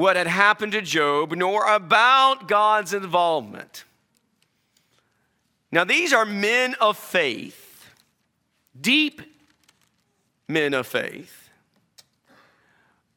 what 0.00 0.16
had 0.16 0.26
happened 0.26 0.72
to 0.72 0.80
Job, 0.80 1.32
nor 1.32 1.66
about 1.66 2.48
God's 2.48 2.94
involvement. 2.94 3.84
Now, 5.70 5.84
these 5.84 6.14
are 6.14 6.24
men 6.24 6.74
of 6.80 6.96
faith, 6.96 7.86
deep 8.80 9.20
men 10.48 10.72
of 10.72 10.86
faith, 10.86 11.50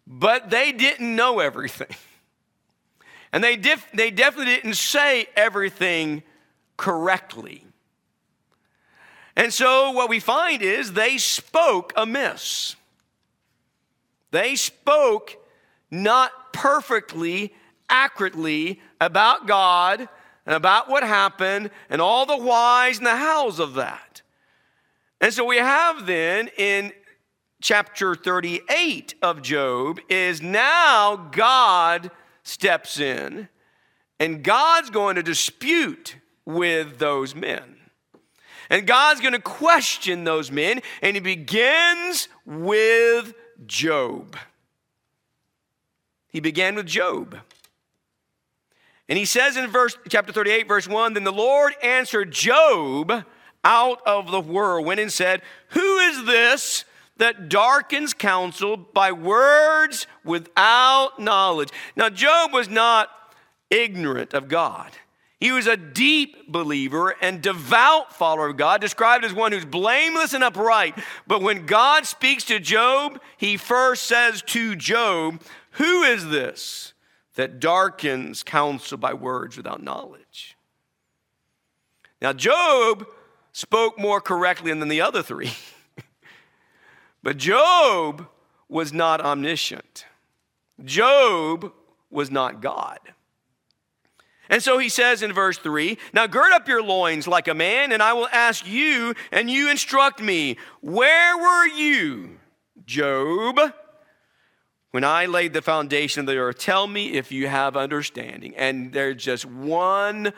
but 0.05 0.49
they 0.49 0.73
didn't 0.73 1.15
know 1.15 1.39
everything. 1.39 1.95
And 3.31 3.43
they, 3.43 3.55
def- 3.55 3.91
they 3.93 4.11
definitely 4.11 4.53
didn't 4.53 4.75
say 4.75 5.27
everything 5.35 6.21
correctly. 6.77 7.65
And 9.35 9.51
so, 9.51 9.91
what 9.91 10.09
we 10.09 10.19
find 10.19 10.61
is 10.61 10.93
they 10.93 11.17
spoke 11.17 11.93
amiss. 11.95 12.75
They 14.29 14.55
spoke 14.55 15.35
not 15.89 16.31
perfectly, 16.53 17.53
accurately 17.89 18.79
about 19.01 19.47
God 19.47 20.07
and 20.45 20.55
about 20.55 20.89
what 20.89 21.03
happened 21.03 21.71
and 21.89 22.01
all 22.01 22.25
the 22.25 22.37
whys 22.37 22.97
and 22.97 23.07
the 23.07 23.17
hows 23.17 23.59
of 23.59 23.73
that. 23.75 24.21
And 25.19 25.33
so 25.33 25.45
we 25.45 25.57
have 25.57 26.05
then 26.05 26.49
in 26.57 26.91
chapter 27.61 28.13
38 28.13 29.15
of 29.21 29.41
Job 29.41 29.99
is 30.09 30.41
now 30.41 31.15
God 31.31 32.11
steps 32.43 32.99
in 32.99 33.47
and 34.19 34.43
God's 34.43 34.89
going 34.89 35.15
to 35.15 35.23
dispute 35.23 36.17
with 36.45 36.99
those 36.99 37.33
men. 37.33 37.77
And 38.69 38.85
God's 38.85 39.21
going 39.21 39.33
to 39.33 39.39
question 39.39 40.23
those 40.25 40.51
men 40.51 40.81
and 41.01 41.15
he 41.15 41.21
begins 41.21 42.27
with 42.45 43.33
Job. 43.65 44.35
He 46.33 46.39
began 46.39 46.75
with 46.75 46.87
Job. 46.87 47.37
And 49.07 49.17
he 49.17 49.25
says 49.25 49.55
in 49.55 49.67
verse 49.67 49.95
chapter 50.09 50.33
38 50.33 50.67
verse 50.67 50.87
1 50.87 51.13
then 51.13 51.23
the 51.23 51.31
Lord 51.31 51.73
answered 51.83 52.31
Job 52.31 53.23
out 53.63 54.01
of 54.05 54.31
the 54.31 54.41
whirlwind 54.41 54.99
and 54.99 55.13
said, 55.13 55.41
"Who 55.69 55.99
is 55.99 56.25
this 56.25 56.83
that 57.17 57.47
darkens 57.47 58.13
counsel 58.13 58.75
by 58.75 59.11
words 59.11 60.07
without 60.25 61.19
knowledge?" 61.19 61.69
Now 61.95 62.09
Job 62.09 62.51
was 62.51 62.67
not 62.67 63.09
ignorant 63.69 64.33
of 64.33 64.47
God. 64.47 64.91
He 65.39 65.51
was 65.51 65.67
a 65.67 65.75
deep 65.75 66.47
believer 66.47 67.15
and 67.21 67.41
devout 67.41 68.15
follower 68.15 68.47
of 68.47 68.55
God, 68.55 68.79
described 68.79 69.25
as 69.25 69.33
one 69.33 69.51
who's 69.51 69.65
blameless 69.65 70.33
and 70.33 70.41
upright. 70.41 70.97
But 71.27 71.41
when 71.41 71.65
God 71.65 72.05
speaks 72.05 72.45
to 72.45 72.59
Job, 72.59 73.19
he 73.35 73.57
first 73.57 74.03
says 74.03 74.41
to 74.43 74.77
Job, 74.77 75.41
who 75.73 76.03
is 76.03 76.27
this 76.29 76.93
that 77.35 77.59
darkens 77.59 78.43
counsel 78.43 78.97
by 78.97 79.13
words 79.13 79.57
without 79.57 79.81
knowledge? 79.81 80.57
Now, 82.21 82.33
Job 82.33 83.07
spoke 83.51 83.99
more 83.99 84.21
correctly 84.21 84.73
than 84.73 84.87
the 84.87 85.01
other 85.01 85.21
three, 85.21 85.53
but 87.23 87.37
Job 87.37 88.27
was 88.69 88.93
not 88.93 89.21
omniscient. 89.21 90.05
Job 90.83 91.71
was 92.09 92.31
not 92.31 92.61
God. 92.61 92.99
And 94.49 94.61
so 94.61 94.77
he 94.77 94.89
says 94.89 95.23
in 95.23 95.33
verse 95.33 95.57
3 95.57 95.97
Now 96.13 96.27
gird 96.27 96.51
up 96.51 96.67
your 96.67 96.83
loins 96.83 97.27
like 97.27 97.47
a 97.47 97.53
man, 97.53 97.91
and 97.91 98.03
I 98.03 98.13
will 98.13 98.27
ask 98.31 98.67
you, 98.67 99.15
and 99.31 99.49
you 99.49 99.69
instruct 99.69 100.21
me. 100.21 100.57
Where 100.81 101.37
were 101.37 101.67
you, 101.67 102.39
Job? 102.85 103.59
When 104.93 105.03
I 105.03 105.25
laid 105.25 105.53
the 105.53 105.61
foundation 105.63 106.19
of 106.19 106.27
the 106.27 106.37
earth, 106.37 106.59
tell 106.59 106.85
me 106.85 107.13
if 107.13 107.31
you 107.31 107.47
have 107.47 107.75
understanding. 107.75 108.55
And 108.55 108.93
there's 108.93 109.23
just 109.23 109.43
one 109.43 110.33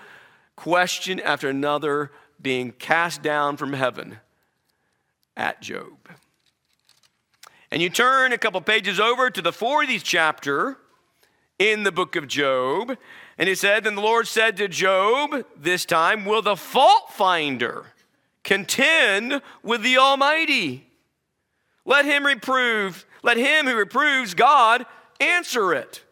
question 0.56 1.20
after 1.20 1.50
another 1.50 2.14
being 2.42 2.72
cast 2.72 3.22
down 3.22 3.58
from 3.58 3.74
heaven 3.74 4.20
at 5.36 5.62
Job. 5.62 5.98
And 7.70 7.82
you 7.82 7.90
turn 7.90 8.32
a 8.32 8.38
couple 8.38 8.62
pages 8.62 8.98
over 8.98 9.30
to 9.30 9.42
the 9.42 9.52
40th 9.52 10.04
chapter 10.06 10.78
in 11.60 11.84
the 11.84 11.92
book 11.92 12.16
of 12.16 12.26
Job, 12.26 12.98
and 13.38 13.50
he 13.50 13.56
said, 13.56 13.84
Then 13.84 13.96
the 13.96 14.02
Lord 14.02 14.26
said 14.26 14.56
to 14.56 14.70
Job, 14.70 15.46
This 15.58 15.84
time, 15.84 16.24
will 16.24 16.42
the 16.42 16.56
fault 16.56 17.12
finder 17.12 17.88
contend 18.46 19.42
with 19.64 19.82
the 19.82 19.98
Almighty? 19.98 20.88
Let 21.84 22.06
him 22.06 22.26
reprove 22.26 23.06
let 23.26 23.38
him 23.38 23.66
who 23.66 23.76
reproves 23.76 24.34
God 24.36 24.86
answer 25.20 25.74
it. 25.74 26.04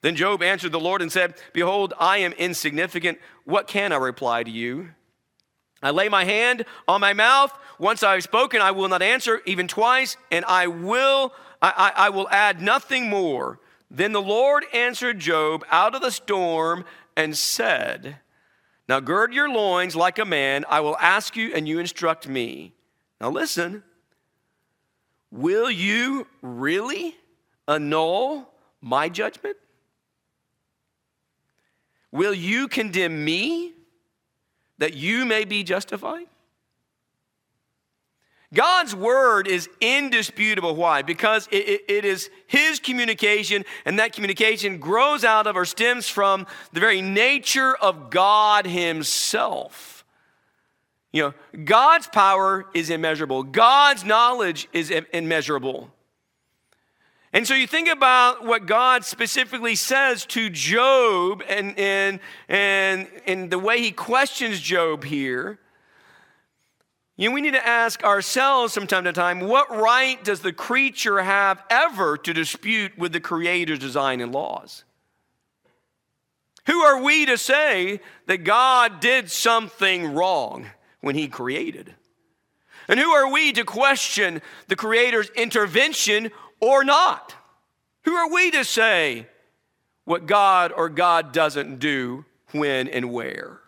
Then 0.00 0.16
Job 0.16 0.42
answered 0.42 0.72
the 0.72 0.80
Lord 0.80 1.02
and 1.02 1.12
said, 1.12 1.34
Behold, 1.52 1.94
I 2.00 2.18
am 2.18 2.32
insignificant. 2.32 3.18
What 3.44 3.68
can 3.68 3.92
I 3.92 3.96
reply 3.96 4.42
to 4.42 4.50
you? 4.50 4.90
I 5.82 5.90
lay 5.90 6.08
my 6.08 6.24
hand 6.24 6.64
on 6.88 7.00
my 7.00 7.12
mouth. 7.12 7.56
Once 7.78 8.02
I 8.02 8.14
have 8.14 8.22
spoken, 8.22 8.60
I 8.60 8.70
will 8.70 8.88
not 8.88 9.02
answer, 9.02 9.42
even 9.46 9.68
twice, 9.68 10.16
and 10.30 10.44
I 10.44 10.68
will, 10.68 11.32
I, 11.60 11.92
I, 11.96 12.06
I 12.06 12.08
will 12.10 12.28
add 12.30 12.62
nothing 12.62 13.10
more. 13.10 13.58
Then 13.90 14.12
the 14.12 14.22
Lord 14.22 14.64
answered 14.72 15.18
Job 15.18 15.64
out 15.70 15.94
of 15.94 16.00
the 16.00 16.10
storm 16.10 16.84
and 17.16 17.36
said, 17.36 18.16
Now 18.88 19.00
gird 19.00 19.34
your 19.34 19.50
loins 19.50 19.94
like 19.94 20.18
a 20.18 20.24
man. 20.24 20.64
I 20.68 20.80
will 20.80 20.96
ask 20.96 21.36
you, 21.36 21.52
and 21.54 21.68
you 21.68 21.78
instruct 21.78 22.26
me. 22.26 22.72
Now 23.20 23.30
listen. 23.30 23.82
Will 25.32 25.70
you 25.70 26.26
really 26.42 27.16
annul 27.66 28.48
my 28.82 29.08
judgment? 29.08 29.56
Will 32.12 32.34
you 32.34 32.68
condemn 32.68 33.24
me 33.24 33.72
that 34.76 34.92
you 34.92 35.24
may 35.24 35.46
be 35.46 35.64
justified? 35.64 36.26
God's 38.52 38.94
word 38.94 39.48
is 39.48 39.70
indisputable. 39.80 40.76
Why? 40.76 41.00
Because 41.00 41.48
it, 41.50 41.66
it, 41.66 41.84
it 41.88 42.04
is 42.04 42.28
His 42.46 42.78
communication, 42.78 43.64
and 43.86 43.98
that 43.98 44.12
communication 44.12 44.76
grows 44.76 45.24
out 45.24 45.46
of 45.46 45.56
or 45.56 45.64
stems 45.64 46.08
from 46.08 46.46
the 46.74 46.80
very 46.80 47.00
nature 47.00 47.74
of 47.74 48.10
God 48.10 48.66
Himself. 48.66 49.91
You 51.12 51.22
know, 51.22 51.64
God's 51.64 52.06
power 52.06 52.66
is 52.74 52.90
immeasurable, 52.90 53.42
God's 53.42 54.04
knowledge 54.04 54.68
is 54.72 54.90
immeasurable. 54.90 55.90
And 57.34 57.46
so 57.46 57.54
you 57.54 57.66
think 57.66 57.88
about 57.88 58.44
what 58.44 58.66
God 58.66 59.06
specifically 59.06 59.74
says 59.74 60.26
to 60.26 60.50
Job 60.50 61.42
and, 61.48 61.78
and, 61.78 62.20
and, 62.46 63.08
and 63.26 63.50
the 63.50 63.58
way 63.58 63.80
he 63.80 63.90
questions 63.90 64.60
Job 64.60 65.02
here. 65.02 65.58
You 67.16 67.28
know, 67.28 67.34
we 67.34 67.40
need 67.40 67.54
to 67.54 67.66
ask 67.66 68.04
ourselves 68.04 68.74
from 68.74 68.86
time 68.86 69.04
to 69.04 69.14
time 69.14 69.40
what 69.40 69.70
right 69.70 70.22
does 70.22 70.40
the 70.40 70.52
creature 70.52 71.22
have 71.22 71.62
ever 71.70 72.18
to 72.18 72.34
dispute 72.34 72.98
with 72.98 73.12
the 73.12 73.20
Creator's 73.20 73.78
design 73.78 74.20
and 74.20 74.32
laws? 74.32 74.84
Who 76.66 76.80
are 76.80 77.02
we 77.02 77.24
to 77.26 77.38
say 77.38 78.00
that 78.26 78.44
God 78.44 79.00
did 79.00 79.30
something 79.30 80.12
wrong 80.12 80.66
when 81.02 81.14
He 81.14 81.28
created? 81.28 81.94
And 82.88 82.98
who 82.98 83.10
are 83.10 83.30
we 83.30 83.52
to 83.52 83.64
question 83.64 84.40
the 84.68 84.76
Creator's 84.76 85.30
intervention 85.30 86.30
or 86.60 86.82
not? 86.82 87.34
Who 88.04 88.14
are 88.14 88.32
we 88.32 88.50
to 88.52 88.64
say 88.64 89.26
what 90.04 90.26
God 90.26 90.72
or 90.72 90.88
God 90.88 91.32
doesn't 91.32 91.78
do 91.78 92.24
when 92.52 92.88
and 92.88 93.12
where? 93.12 93.60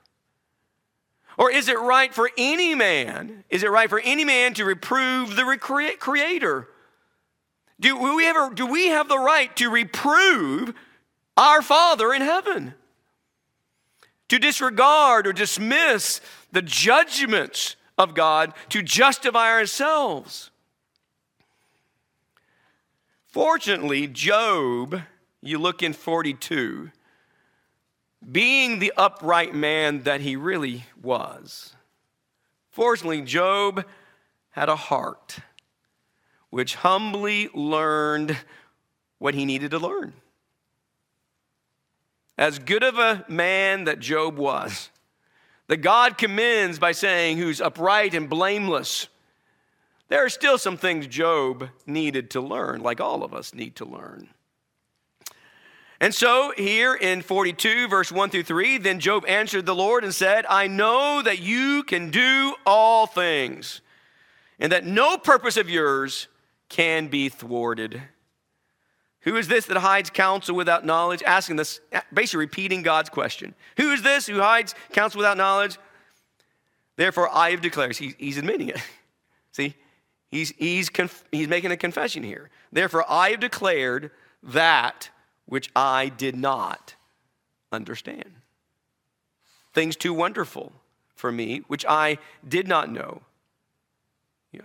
Or 1.37 1.51
is 1.51 1.69
it 1.69 1.79
right 1.79 2.15
for 2.15 2.31
any 2.39 2.75
man? 2.75 3.45
Is 3.51 3.63
it 3.63 3.71
right 3.71 3.91
for 3.91 4.01
any 4.01 4.25
man 4.25 4.55
to 4.55 4.65
reprove 4.65 5.37
the 5.37 5.97
Creator? 5.99 6.69
Do 7.81 7.97
we, 7.97 8.33
do 8.55 8.67
we 8.67 8.89
have 8.89 9.09
the 9.09 9.19
right 9.19 9.55
to 9.57 9.69
reprove 9.69 10.75
our 11.37 11.61
Father 11.61 12.13
in 12.13 12.23
heaven? 12.23 12.75
To 14.29 14.39
disregard 14.39 15.27
or 15.27 15.33
dismiss 15.33 16.21
the 16.55 16.63
judgments 16.63 17.77
of 17.99 18.15
God 18.15 18.55
to 18.71 18.83
justify 18.83 19.51
ourselves? 19.51 20.51
Fortunately, 23.27 24.07
Job, 24.07 25.03
you 25.43 25.59
look 25.59 25.83
in 25.83 25.93
42, 25.93 26.91
being 28.31 28.79
the 28.79 28.93
upright 28.97 29.55
man 29.55 30.05
that 30.05 30.21
he 30.21 30.37
really 30.37 30.85
was, 31.03 31.75
fortunately, 32.71 33.23
Job 33.23 33.85
had 34.51 34.69
a 34.69 34.77
heart 34.77 35.39
which 36.51 36.77
humbly 36.77 37.49
learned 37.53 38.39
what 39.19 39.35
he 39.35 39.45
needed 39.45 39.73
to 39.73 39.79
learn. 39.79 40.13
As 42.39 42.61
good 42.61 42.85
of 42.85 42.99
a 42.99 43.25
man 43.29 43.85
that 43.85 43.99
Job 43.99 44.37
was, 44.37 44.91
that 45.75 45.81
God 45.81 46.19
commends 46.19 46.79
by 46.79 46.93
saying, 46.93 47.39
who's 47.39 47.61
upright 47.61 48.15
and 48.15 48.31
blameless, 48.31 49.09
there 50.07 50.25
are 50.25 50.29
still 50.29 50.57
some 50.57 50.77
things 50.77 51.09
Job 51.09 51.69
needed 51.85 52.31
to 52.31 52.41
learn, 52.41 52.81
like 52.81 53.01
all 53.01 53.25
of 53.25 53.35
us 53.35 53.53
need 53.53 53.75
to 53.75 53.85
learn. 53.85 54.29
And 55.99 56.15
so, 56.15 56.53
here 56.57 56.95
in 56.95 57.23
42, 57.23 57.89
verse 57.89 58.13
1 58.13 58.31
through 58.31 58.45
3, 58.45 58.79
then 58.79 59.01
Job 59.01 59.25
answered 59.27 59.67
the 59.67 59.75
Lord 59.75 60.05
and 60.05 60.15
said, 60.15 60.47
I 60.49 60.69
know 60.69 61.21
that 61.23 61.41
you 61.41 61.83
can 61.83 62.13
do 62.13 62.55
all 62.65 63.09
things, 63.09 63.81
and 64.61 64.71
that 64.71 64.87
no 64.87 65.19
purpose 65.19 65.57
of 65.57 65.69
yours 65.69 66.29
can 66.69 67.09
be 67.09 67.29
thwarted. 67.29 68.01
Who 69.25 69.37
is 69.37 69.49
this 69.49 69.67
that 69.67 69.77
hides 69.79 70.11
counsel 70.11 70.55
without 70.55 70.85
knowledge? 70.85 71.23
Asking 71.23 71.57
this, 71.57 71.81
basically 72.13 72.41
repeating 72.41 72.83
God's 72.83 73.11
question. 73.11 73.55
Who 73.77 73.91
is 73.93 74.03
this 74.03 74.27
who 74.27 74.41
hides 74.41 74.75
counsel 74.93 75.19
without 75.19 75.37
knowledge? 75.37 75.79
Therefore, 76.97 77.29
I 77.33 77.51
have 77.51 77.61
declared. 77.61 77.97
he's 77.97 78.39
admitting 78.39 78.69
it. 78.69 78.79
See, 79.53 79.75
He's, 80.35 80.53
he's, 80.59 80.89
conf- 80.89 81.23
he's 81.31 81.47
making 81.47 81.71
a 81.71 81.77
confession 81.77 82.25
here. 82.25 82.51
Therefore, 82.73 83.05
I 83.09 83.31
have 83.31 83.39
declared 83.39 84.11
that 84.43 85.11
which 85.47 85.71
I 85.77 86.09
did 86.09 86.35
not 86.35 86.97
understand. 87.71 88.33
Things 89.73 89.95
too 89.95 90.13
wonderful 90.13 90.73
for 91.15 91.31
me, 91.31 91.63
which 91.69 91.85
I 91.89 92.19
did 92.49 92.67
not 92.67 92.91
know. 92.91 93.23
Yeah. 94.51 94.63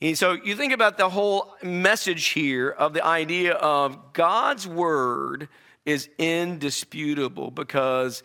And 0.00 0.16
so 0.16 0.32
you 0.32 0.54
think 0.54 0.72
about 0.72 0.96
the 0.96 1.08
whole 1.08 1.56
message 1.62 2.26
here 2.26 2.70
of 2.70 2.92
the 2.92 3.04
idea 3.04 3.54
of 3.54 4.12
God's 4.12 4.66
word 4.66 5.48
is 5.84 6.08
indisputable 6.18 7.50
because 7.50 8.22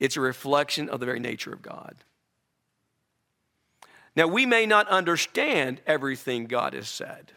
it's 0.00 0.16
a 0.16 0.20
reflection 0.20 0.88
of 0.88 0.98
the 0.98 1.06
very 1.06 1.20
nature 1.20 1.52
of 1.52 1.62
God. 1.62 1.96
Now, 4.16 4.26
we 4.26 4.46
may 4.46 4.66
not 4.66 4.88
understand 4.88 5.80
everything 5.86 6.46
God 6.46 6.72
has 6.72 6.88
said. 6.88 7.32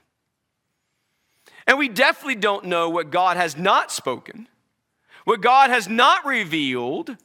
And 1.68 1.78
we 1.78 1.90
definitely 1.90 2.36
don't 2.36 2.66
know 2.66 2.90
what 2.90 3.12
God 3.12 3.38
has 3.38 3.56
not 3.56 3.92
spoken, 3.92 4.48
what 5.26 5.42
God 5.42 5.70
has 5.70 5.88
not 5.88 6.26
revealed. 6.26 7.16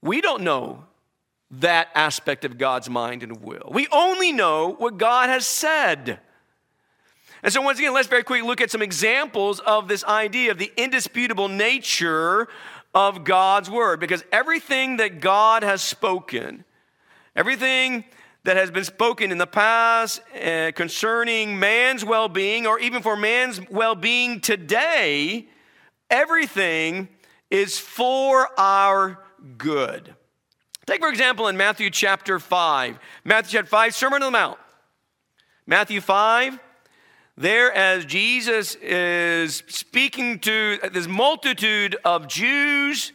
We 0.00 0.20
don't 0.20 0.42
know 0.42 0.84
that 1.50 1.88
aspect 1.94 2.44
of 2.44 2.58
God's 2.58 2.90
mind 2.90 3.22
and 3.22 3.42
will. 3.42 3.70
We 3.72 3.88
only 3.90 4.32
know 4.32 4.74
what 4.78 4.98
God 4.98 5.30
has 5.30 5.46
said. 5.46 6.20
And 7.42 7.52
so, 7.52 7.62
once 7.62 7.78
again, 7.78 7.94
let's 7.94 8.08
very 8.08 8.24
quickly 8.24 8.46
look 8.46 8.60
at 8.60 8.70
some 8.70 8.82
examples 8.82 9.60
of 9.60 9.88
this 9.88 10.04
idea 10.04 10.50
of 10.50 10.58
the 10.58 10.72
indisputable 10.76 11.48
nature 11.48 12.48
of 12.94 13.24
God's 13.24 13.70
word. 13.70 14.00
Because 14.00 14.24
everything 14.32 14.96
that 14.96 15.20
God 15.20 15.62
has 15.62 15.82
spoken, 15.82 16.64
everything 17.36 18.04
that 18.44 18.56
has 18.56 18.70
been 18.70 18.84
spoken 18.84 19.30
in 19.30 19.38
the 19.38 19.46
past 19.46 20.20
uh, 20.34 20.72
concerning 20.74 21.58
man's 21.58 22.04
well 22.04 22.28
being, 22.28 22.66
or 22.66 22.78
even 22.80 23.02
for 23.02 23.16
man's 23.16 23.60
well 23.70 23.94
being 23.94 24.40
today, 24.40 25.46
everything 26.10 27.08
is 27.50 27.78
for 27.78 28.48
our 28.58 29.22
good. 29.56 30.14
Take, 30.88 31.02
for 31.02 31.10
example, 31.10 31.48
in 31.48 31.58
Matthew 31.58 31.90
chapter 31.90 32.38
5, 32.38 32.98
Matthew 33.22 33.58
chapter 33.58 33.68
5, 33.68 33.94
Sermon 33.94 34.22
on 34.22 34.32
the 34.32 34.38
Mount. 34.38 34.58
Matthew 35.66 36.00
5, 36.00 36.58
there 37.36 37.70
as 37.70 38.06
Jesus 38.06 38.74
is 38.76 39.62
speaking 39.66 40.38
to 40.38 40.78
this 40.90 41.06
multitude 41.06 41.96
of 42.06 42.26
Jews, 42.26 43.12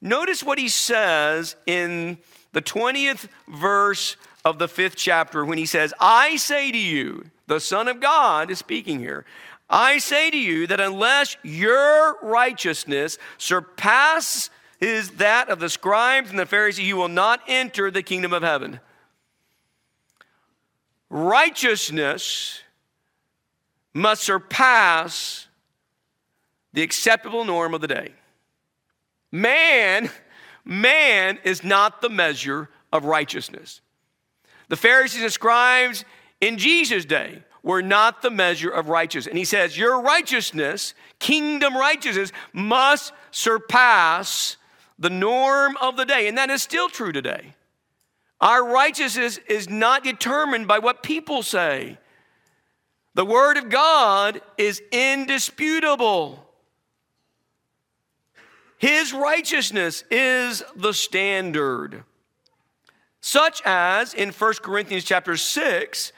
notice 0.00 0.44
what 0.44 0.60
he 0.60 0.68
says 0.68 1.56
in 1.66 2.16
the 2.52 2.62
20th 2.62 3.26
verse 3.48 4.16
of 4.44 4.60
the 4.60 4.68
fifth 4.68 4.94
chapter 4.94 5.44
when 5.44 5.58
he 5.58 5.66
says, 5.66 5.92
I 5.98 6.36
say 6.36 6.70
to 6.70 6.78
you, 6.78 7.24
the 7.48 7.58
Son 7.58 7.88
of 7.88 7.98
God 7.98 8.52
is 8.52 8.60
speaking 8.60 9.00
here, 9.00 9.24
I 9.68 9.98
say 9.98 10.30
to 10.30 10.38
you 10.38 10.68
that 10.68 10.78
unless 10.78 11.36
your 11.42 12.18
righteousness 12.22 13.18
surpasses 13.36 14.50
that 14.80 15.48
of 15.48 15.60
the 15.60 15.68
scribes 15.68 16.30
and 16.30 16.38
the 16.38 16.46
Pharisees, 16.46 16.86
you 16.86 16.96
will 16.96 17.08
not 17.08 17.40
enter 17.46 17.90
the 17.90 18.02
kingdom 18.02 18.32
of 18.32 18.42
heaven. 18.42 18.80
Righteousness 21.10 22.62
must 23.92 24.22
surpass 24.22 25.48
the 26.72 26.82
acceptable 26.82 27.44
norm 27.44 27.74
of 27.74 27.80
the 27.80 27.88
day. 27.88 28.12
Man, 29.32 30.10
man 30.64 31.38
is 31.44 31.62
not 31.62 32.00
the 32.00 32.08
measure 32.08 32.70
of 32.92 33.04
righteousness. 33.04 33.80
The 34.68 34.76
Pharisees 34.76 35.22
and 35.22 35.32
scribes 35.32 36.04
in 36.40 36.56
Jesus' 36.56 37.04
day 37.04 37.42
were 37.62 37.82
not 37.82 38.22
the 38.22 38.30
measure 38.30 38.70
of 38.70 38.88
righteousness. 38.88 39.30
And 39.30 39.38
he 39.38 39.44
says, 39.44 39.76
Your 39.76 40.00
righteousness, 40.00 40.94
kingdom 41.18 41.76
righteousness, 41.76 42.32
must 42.52 43.12
surpass 43.30 44.56
the 45.00 45.10
norm 45.10 45.76
of 45.80 45.96
the 45.96 46.04
day. 46.04 46.28
And 46.28 46.38
that 46.38 46.50
is 46.50 46.62
still 46.62 46.88
true 46.88 47.10
today. 47.10 47.54
Our 48.40 48.64
righteousness 48.64 49.38
is 49.48 49.68
not 49.68 50.04
determined 50.04 50.68
by 50.68 50.78
what 50.78 51.02
people 51.02 51.42
say. 51.42 51.98
The 53.14 53.24
Word 53.24 53.56
of 53.56 53.68
God 53.68 54.40
is 54.56 54.80
indisputable. 54.92 56.46
His 58.78 59.12
righteousness 59.12 60.04
is 60.10 60.62
the 60.76 60.94
standard 60.94 62.04
such 63.20 63.60
as 63.64 64.14
in 64.14 64.30
1 64.30 64.54
Corinthians 64.62 65.04
chapter 65.04 65.36
6, 65.36 66.12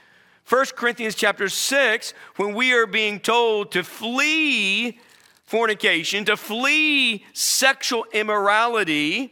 1 0.49 0.67
Corinthians 0.77 1.15
chapter 1.15 1.49
6, 1.49 2.15
when 2.37 2.55
we 2.55 2.73
are 2.73 2.87
being 2.87 3.21
told 3.21 3.73
to 3.73 3.83
flee 3.83 4.99
fornication, 5.53 6.25
to 6.25 6.35
flee 6.35 7.27
sexual 7.35 8.07
immorality, 8.15 9.31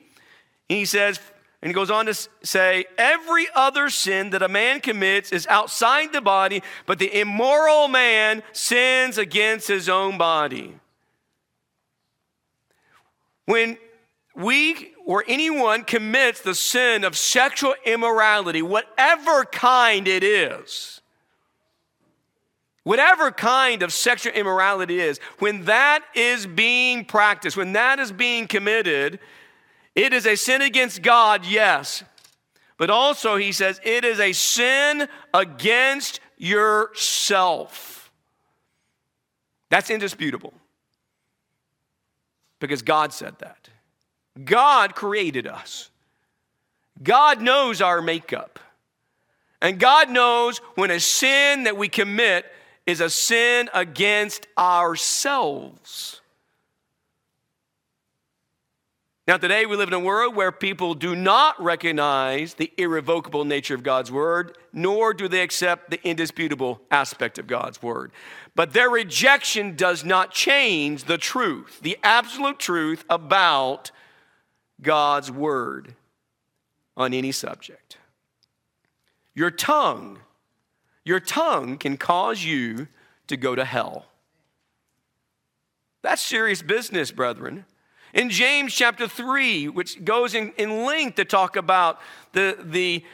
And 0.69 0.79
he 0.79 0.85
says, 0.85 1.19
and 1.63 1.71
he 1.71 1.73
goes 1.73 1.91
on 1.91 2.05
to 2.05 2.15
say, 2.43 2.85
every 2.99 3.47
other 3.55 3.89
sin 3.89 4.29
that 4.31 4.43
a 4.43 4.49
man 4.49 4.83
commits 4.83 5.33
is 5.33 5.47
outside 5.47 6.13
the 6.13 6.21
body, 6.21 6.63
but 6.85 6.99
the 6.99 7.19
immoral 7.19 7.89
man 7.89 8.43
sins 8.53 9.17
against 9.17 9.67
his 9.67 9.89
own 9.89 10.19
body. 10.19 10.79
When 13.47 13.79
we 14.37 14.93
or 15.07 15.25
anyone 15.27 15.85
commits 15.85 16.43
the 16.43 16.55
sin 16.55 17.03
of 17.03 17.17
sexual 17.17 17.75
immorality, 17.87 18.61
whatever 18.61 19.47
kind 19.47 20.07
it 20.07 20.23
is, 20.23 21.00
whatever 22.91 23.31
kind 23.31 23.85
of 23.85 23.93
sexual 23.93 24.33
immorality 24.33 24.99
is, 24.99 25.21
when 25.39 25.65
that 25.67 26.05
is 26.13 26.45
being 26.45 27.05
practiced, 27.05 27.57
when 27.57 27.73
that 27.75 28.01
is 28.01 28.11
being 28.11 28.49
committed, 28.49 29.21
it 29.95 30.13
is 30.13 30.27
a 30.27 30.35
sin 30.35 30.61
against 30.61 31.01
God, 31.01 31.47
yes. 31.47 32.03
But 32.79 32.91
also, 32.91 33.37
he 33.37 33.53
says, 33.53 33.81
it 33.85 34.05
is 34.05 34.19
a 34.19 34.33
sin 34.33 35.07
against 35.33 36.19
yourself. 36.37 38.11
That's 39.69 39.89
indisputable 39.89 40.53
because 42.59 42.83
God 42.83 43.13
said 43.13 43.39
that. 43.39 43.69
God 44.45 44.97
created 44.97 45.47
us. 45.47 45.93
God 47.01 47.41
knows 47.41 47.81
our 47.81 48.03
makeup. 48.03 48.59
And 49.63 49.79
God 49.79 50.11
knows 50.11 50.59
when 50.75 50.91
a 50.91 50.99
sin 50.99 51.63
that 51.63 51.77
we 51.77 51.89
commit 51.89 52.47
is 52.91 53.01
a 53.01 53.09
sin 53.09 53.71
against 53.73 54.49
ourselves. 54.59 56.21
Now, 59.29 59.37
today 59.37 59.65
we 59.65 59.77
live 59.77 59.87
in 59.87 59.95
a 59.95 60.01
world 60.01 60.35
where 60.35 60.51
people 60.51 60.95
do 60.95 61.15
not 61.15 61.63
recognize 61.63 62.55
the 62.55 62.73
irrevocable 62.77 63.45
nature 63.45 63.77
of 63.77 63.85
God's 63.85 64.11
word, 64.11 64.59
nor 64.73 65.15
do 65.15 65.29
they 65.29 65.43
accept 65.43 65.91
the 65.91 66.05
indisputable 66.05 66.81
aspect 66.91 67.39
of 67.39 67.47
God's 67.47 67.81
word. 67.81 68.11
But 68.57 68.73
their 68.73 68.91
rejection 68.91 69.77
does 69.77 70.05
not 70.05 70.33
change 70.33 71.05
the 71.05 71.19
truth, 71.19 71.79
the 71.81 71.97
absolute 72.03 72.59
truth 72.59 73.05
about 73.09 73.93
God's 74.83 75.31
word 75.31 75.95
on 76.97 77.15
any 77.15 77.31
subject. 77.31 77.99
Your 79.33 79.53
tongue, 79.53 80.19
your 81.05 81.21
tongue 81.21 81.79
can 81.79 81.97
cause 81.97 82.45
you 82.45 82.89
to 83.27 83.37
go 83.37 83.55
to 83.55 83.65
hell. 83.65 84.07
That's 86.03 86.23
serious 86.23 86.63
business, 86.63 87.11
brethren. 87.11 87.65
In 88.13 88.31
James 88.31 88.75
chapter 88.75 89.07
3, 89.07 89.69
which 89.69 90.05
goes 90.05 90.35
in, 90.35 90.53
in 90.57 90.85
length 90.85 91.17
to 91.17 91.25
talk 91.25 91.57
about 91.57 92.01
the, 92.33 92.57
the, 92.61 93.05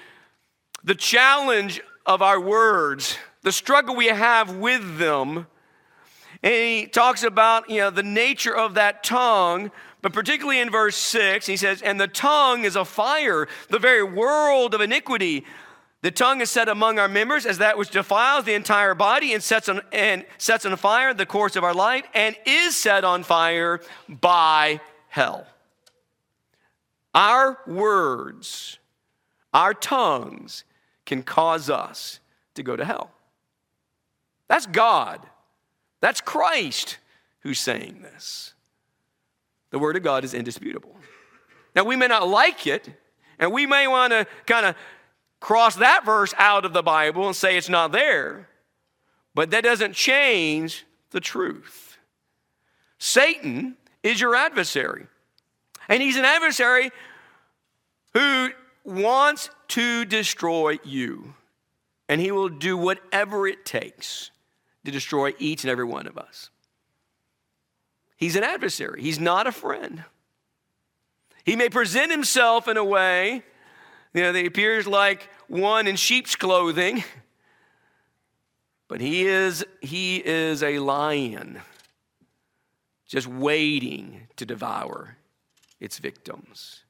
the 0.84 0.94
challenge 0.94 1.80
of 2.06 2.22
our 2.22 2.40
words, 2.40 3.18
the 3.42 3.52
struggle 3.52 3.94
we 3.94 4.06
have 4.06 4.56
with 4.56 4.98
them, 4.98 5.46
and 6.42 6.54
he 6.54 6.86
talks 6.86 7.22
about 7.22 7.68
you 7.68 7.78
know, 7.78 7.90
the 7.90 8.02
nature 8.02 8.54
of 8.54 8.74
that 8.74 9.02
tongue, 9.02 9.70
but 10.02 10.12
particularly 10.12 10.60
in 10.60 10.70
verse 10.70 10.96
6, 10.96 11.46
he 11.46 11.56
says, 11.56 11.82
And 11.82 12.00
the 12.00 12.08
tongue 12.08 12.64
is 12.64 12.76
a 12.76 12.84
fire, 12.84 13.48
the 13.68 13.78
very 13.78 14.04
world 14.04 14.74
of 14.74 14.80
iniquity. 14.80 15.44
The 16.06 16.12
tongue 16.12 16.40
is 16.40 16.52
set 16.52 16.68
among 16.68 17.00
our 17.00 17.08
members 17.08 17.46
as 17.46 17.58
that 17.58 17.76
which 17.76 17.90
defiles 17.90 18.44
the 18.44 18.54
entire 18.54 18.94
body 18.94 19.34
and 19.34 19.42
sets 19.42 19.68
on, 19.68 19.80
and 19.90 20.24
sets 20.38 20.64
on 20.64 20.76
fire 20.76 21.12
the 21.12 21.26
course 21.26 21.56
of 21.56 21.64
our 21.64 21.74
life 21.74 22.04
and 22.14 22.36
is 22.46 22.76
set 22.76 23.02
on 23.02 23.24
fire 23.24 23.80
by 24.08 24.80
hell. 25.08 25.48
Our 27.12 27.58
words, 27.66 28.78
our 29.52 29.74
tongues 29.74 30.62
can 31.06 31.24
cause 31.24 31.68
us 31.68 32.20
to 32.54 32.62
go 32.62 32.76
to 32.76 32.84
hell. 32.84 33.10
That's 34.46 34.66
God. 34.66 35.26
That's 36.00 36.20
Christ 36.20 36.98
who's 37.40 37.58
saying 37.58 38.02
this. 38.02 38.54
The 39.70 39.80
Word 39.80 39.96
of 39.96 40.04
God 40.04 40.22
is 40.22 40.34
indisputable. 40.34 40.94
Now, 41.74 41.82
we 41.82 41.96
may 41.96 42.06
not 42.06 42.28
like 42.28 42.64
it, 42.68 42.90
and 43.40 43.52
we 43.52 43.66
may 43.66 43.88
want 43.88 44.12
to 44.12 44.24
kind 44.46 44.66
of 44.66 44.76
cross 45.40 45.76
that 45.76 46.04
verse 46.04 46.34
out 46.38 46.64
of 46.64 46.72
the 46.72 46.82
Bible 46.82 47.26
and 47.26 47.36
say 47.36 47.56
it's 47.56 47.68
not 47.68 47.92
there, 47.92 48.48
but 49.34 49.50
that 49.50 49.64
doesn't 49.64 49.94
change 49.94 50.84
the 51.10 51.20
truth. 51.20 51.98
Satan 52.98 53.76
is 54.02 54.20
your 54.20 54.34
adversary, 54.34 55.06
and 55.88 56.02
he's 56.02 56.16
an 56.16 56.24
adversary 56.24 56.90
who 58.14 58.50
wants 58.84 59.50
to 59.68 60.04
destroy 60.04 60.78
you, 60.84 61.34
and 62.08 62.20
he 62.20 62.32
will 62.32 62.48
do 62.48 62.76
whatever 62.76 63.46
it 63.46 63.64
takes 63.64 64.30
to 64.84 64.90
destroy 64.90 65.34
each 65.38 65.64
and 65.64 65.70
every 65.70 65.84
one 65.84 66.06
of 66.06 66.16
us. 66.16 66.50
He's 68.16 68.36
an 68.36 68.44
adversary, 68.44 69.02
he's 69.02 69.20
not 69.20 69.46
a 69.46 69.52
friend. 69.52 70.04
He 71.44 71.54
may 71.54 71.68
present 71.68 72.10
himself 72.10 72.66
in 72.66 72.76
a 72.76 72.84
way 72.84 73.44
you 74.16 74.22
know, 74.22 74.32
that 74.32 74.46
appears 74.46 74.86
like 74.86 75.28
one 75.46 75.86
in 75.86 75.94
sheep's 75.94 76.36
clothing, 76.36 77.04
but 78.88 78.98
he 78.98 79.26
is, 79.26 79.62
he 79.82 80.16
is 80.16 80.62
a 80.62 80.78
lion 80.78 81.60
just 83.06 83.26
waiting 83.26 84.26
to 84.36 84.46
devour 84.46 85.18
its 85.80 85.98
victims. 85.98 86.84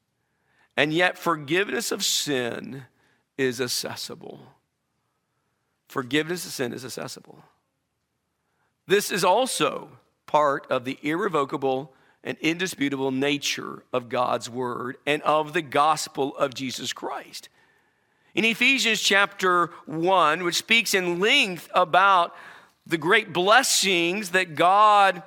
And 0.77 0.93
yet, 0.93 1.17
forgiveness 1.17 1.91
of 1.91 2.05
sin 2.05 2.85
is 3.37 3.59
accessible. 3.59 4.39
Forgiveness 5.89 6.45
of 6.45 6.53
sin 6.53 6.71
is 6.71 6.85
accessible. 6.85 7.43
This 8.87 9.11
is 9.11 9.25
also 9.25 9.89
part 10.27 10.65
of 10.69 10.85
the 10.85 10.97
irrevocable 11.01 11.93
and 12.27 12.37
indisputable 12.39 13.09
nature 13.09 13.83
of 13.93 14.09
God's 14.09 14.49
word 14.49 14.97
and 15.05 15.21
of 15.21 15.53
the 15.53 15.61
gospel 15.61 16.35
of 16.35 16.53
Jesus 16.53 16.91
Christ. 16.91 17.47
In 18.35 18.43
Ephesians 18.43 18.99
chapter 18.99 19.71
1, 19.85 20.43
which 20.43 20.55
speaks 20.55 20.93
in 20.93 21.21
length 21.21 21.69
about 21.73 22.35
the 22.85 22.97
great 22.97 23.31
blessings 23.31 24.31
that 24.31 24.55
God 24.55 25.23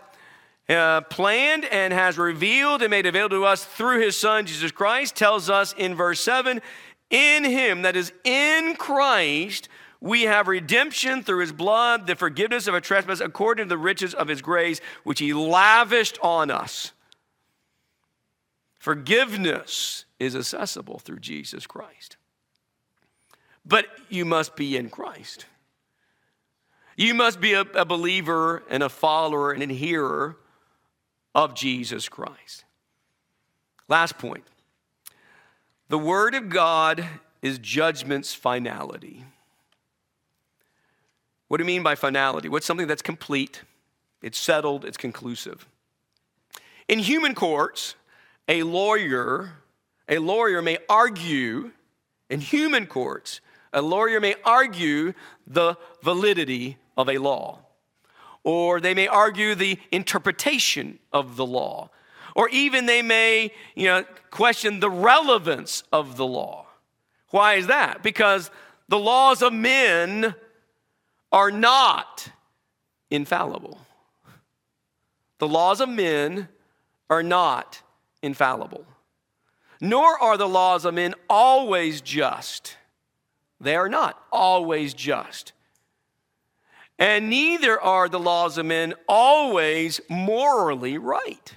uh, 0.69 1.01
planned 1.01 1.65
and 1.65 1.95
has 1.95 2.19
revealed 2.19 2.83
and 2.83 2.91
made 2.91 3.07
available 3.07 3.39
to 3.39 3.45
us 3.47 3.65
through 3.65 4.03
his 4.03 4.15
son 4.15 4.45
Jesus 4.45 4.71
Christ, 4.71 5.17
tells 5.17 5.49
us 5.49 5.73
in 5.79 5.95
verse 5.95 6.21
7 6.21 6.61
In 7.09 7.45
him, 7.45 7.81
that 7.81 7.97
is 7.97 8.13
in 8.25 8.77
Christ, 8.77 9.71
we 10.01 10.23
have 10.23 10.49
redemption 10.49 11.23
through 11.23 11.41
his 11.41 11.53
blood, 11.53 12.07
the 12.07 12.17
forgiveness 12.17 12.67
of 12.67 12.75
our 12.75 12.81
trespass, 12.81 13.21
according 13.21 13.67
to 13.67 13.69
the 13.69 13.79
riches 13.79 14.15
of 14.15 14.29
his 14.29 14.41
grace, 14.41 14.81
which 15.05 15.19
he 15.19 15.35
lavished 15.35 16.19
on 16.23 16.51
us. 16.51 16.93
Forgiveness 18.79 20.07
is 20.19 20.35
accessible 20.35 20.99
through 20.99 21.19
Jesus 21.19 21.67
Christ. 21.67 22.17
But 23.67 23.87
you 24.09 24.25
must 24.25 24.57
be 24.57 24.77
in 24.77 24.89
Christ. 24.89 25.45
You 26.97 27.13
must 27.15 27.41
be 27.41 27.53
a, 27.53 27.61
a 27.61 27.85
believer 27.85 28.63
and 28.71 28.83
a 28.83 28.89
follower 28.89 29.53
and 29.53 29.63
adherer 29.63 30.39
of 31.35 31.55
Jesus 31.55 32.09
Christ. 32.09 32.65
Last 33.87 34.17
point 34.19 34.45
the 35.89 35.99
Word 35.99 36.35
of 36.35 36.49
God 36.49 37.05
is 37.43 37.59
judgment's 37.59 38.33
finality. 38.33 39.25
What 41.51 41.57
do 41.57 41.65
you 41.65 41.67
mean 41.67 41.83
by 41.83 41.97
finality? 41.97 42.49
What's 42.49 42.65
something 42.65 42.87
that's 42.87 43.03
complete, 43.03 43.63
it's 44.23 44.39
settled, 44.39 44.85
it's 44.85 44.97
conclusive? 44.97 45.67
In 46.87 47.01
human 47.01 47.35
courts, 47.35 47.97
a 48.47 48.63
lawyer, 48.63 49.55
a 50.09 50.19
lawyer 50.19 50.63
may 50.63 50.79
argue 50.89 51.73
in 52.29 52.41
human 52.41 52.87
courts, 52.87 53.41
a 53.73 53.83
lawyer 53.83 54.21
may 54.21 54.37
argue 54.45 55.13
the 55.45 55.77
validity 56.05 56.79
of 56.97 57.09
a 57.09 57.19
law, 57.19 57.59
or 58.45 58.81
they 58.81 58.95
may 58.95 59.09
argue 59.09 59.57
the 59.57 59.77
interpretation 59.91 61.01
of 61.13 61.35
the 61.35 61.45
law, 61.45 61.91
or 62.37 62.49
even 62.51 62.87
they 62.87 63.03
may 63.03 63.51
you 63.75 63.87
know, 63.87 64.05
question 64.31 64.79
the 64.79 64.89
relevance 64.89 65.83
of 65.93 66.17
the 66.17 66.27
law. 66.27 66.67
Why 67.31 67.55
is 67.55 67.67
that? 67.67 68.05
Because 68.05 68.53
the 68.89 69.01
laws 69.01 69.43
of 69.43 69.53
men 69.53 70.37
are 71.33 71.51
not 71.51 72.31
infallible. 73.11 73.79
The 75.39 75.49
laws 75.49 75.81
of 75.81 75.89
men 75.89 76.49
are 77.09 77.23
not 77.23 77.83
infallible, 78.23 78.85
nor 79.81 80.23
are 80.23 80.37
the 80.37 80.49
laws 80.49 80.85
of 80.85 80.95
men 80.95 81.15
always 81.29 82.01
just. 82.01 82.77
They 83.61 83.77
are 83.77 83.89
not 83.89 84.23
always 84.33 84.95
just. 84.95 85.53
And 86.99 87.31
neither 87.31 87.81
are 87.81 88.09
the 88.09 88.19
laws 88.19 88.59
of 88.59 88.67
men 88.67 88.95
always 89.09 90.01
morally 90.11 90.99
right. 90.99 91.55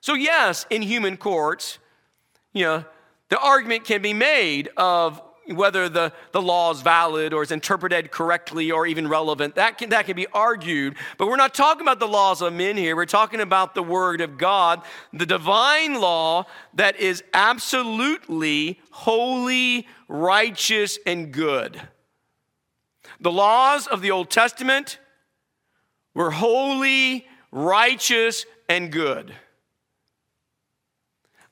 So, 0.00 0.14
yes, 0.14 0.64
in 0.70 0.80
human 0.80 1.18
courts, 1.18 1.78
you 2.54 2.64
know, 2.64 2.84
the 3.28 3.38
argument 3.38 3.84
can 3.84 4.00
be 4.00 4.14
made 4.14 4.70
of 4.76 5.20
whether 5.56 5.88
the, 5.88 6.12
the 6.32 6.42
law 6.42 6.70
is 6.70 6.80
valid 6.80 7.32
or 7.32 7.42
is 7.42 7.50
interpreted 7.50 8.10
correctly 8.10 8.70
or 8.70 8.86
even 8.86 9.08
relevant, 9.08 9.54
that 9.56 9.78
can, 9.78 9.90
that 9.90 10.06
can 10.06 10.16
be 10.16 10.26
argued. 10.28 10.96
But 11.18 11.28
we're 11.28 11.36
not 11.36 11.54
talking 11.54 11.82
about 11.82 12.00
the 12.00 12.08
laws 12.08 12.42
of 12.42 12.52
men 12.52 12.76
here. 12.76 12.96
We're 12.96 13.06
talking 13.06 13.40
about 13.40 13.74
the 13.74 13.82
Word 13.82 14.20
of 14.20 14.38
God, 14.38 14.82
the 15.12 15.26
divine 15.26 16.00
law 16.00 16.46
that 16.74 16.98
is 17.00 17.22
absolutely 17.34 18.80
holy, 18.90 19.86
righteous, 20.08 20.98
and 21.06 21.32
good. 21.32 21.80
The 23.20 23.32
laws 23.32 23.86
of 23.86 24.00
the 24.00 24.10
Old 24.10 24.30
Testament 24.30 24.98
were 26.14 26.30
holy, 26.30 27.26
righteous, 27.50 28.46
and 28.68 28.90
good. 28.90 29.34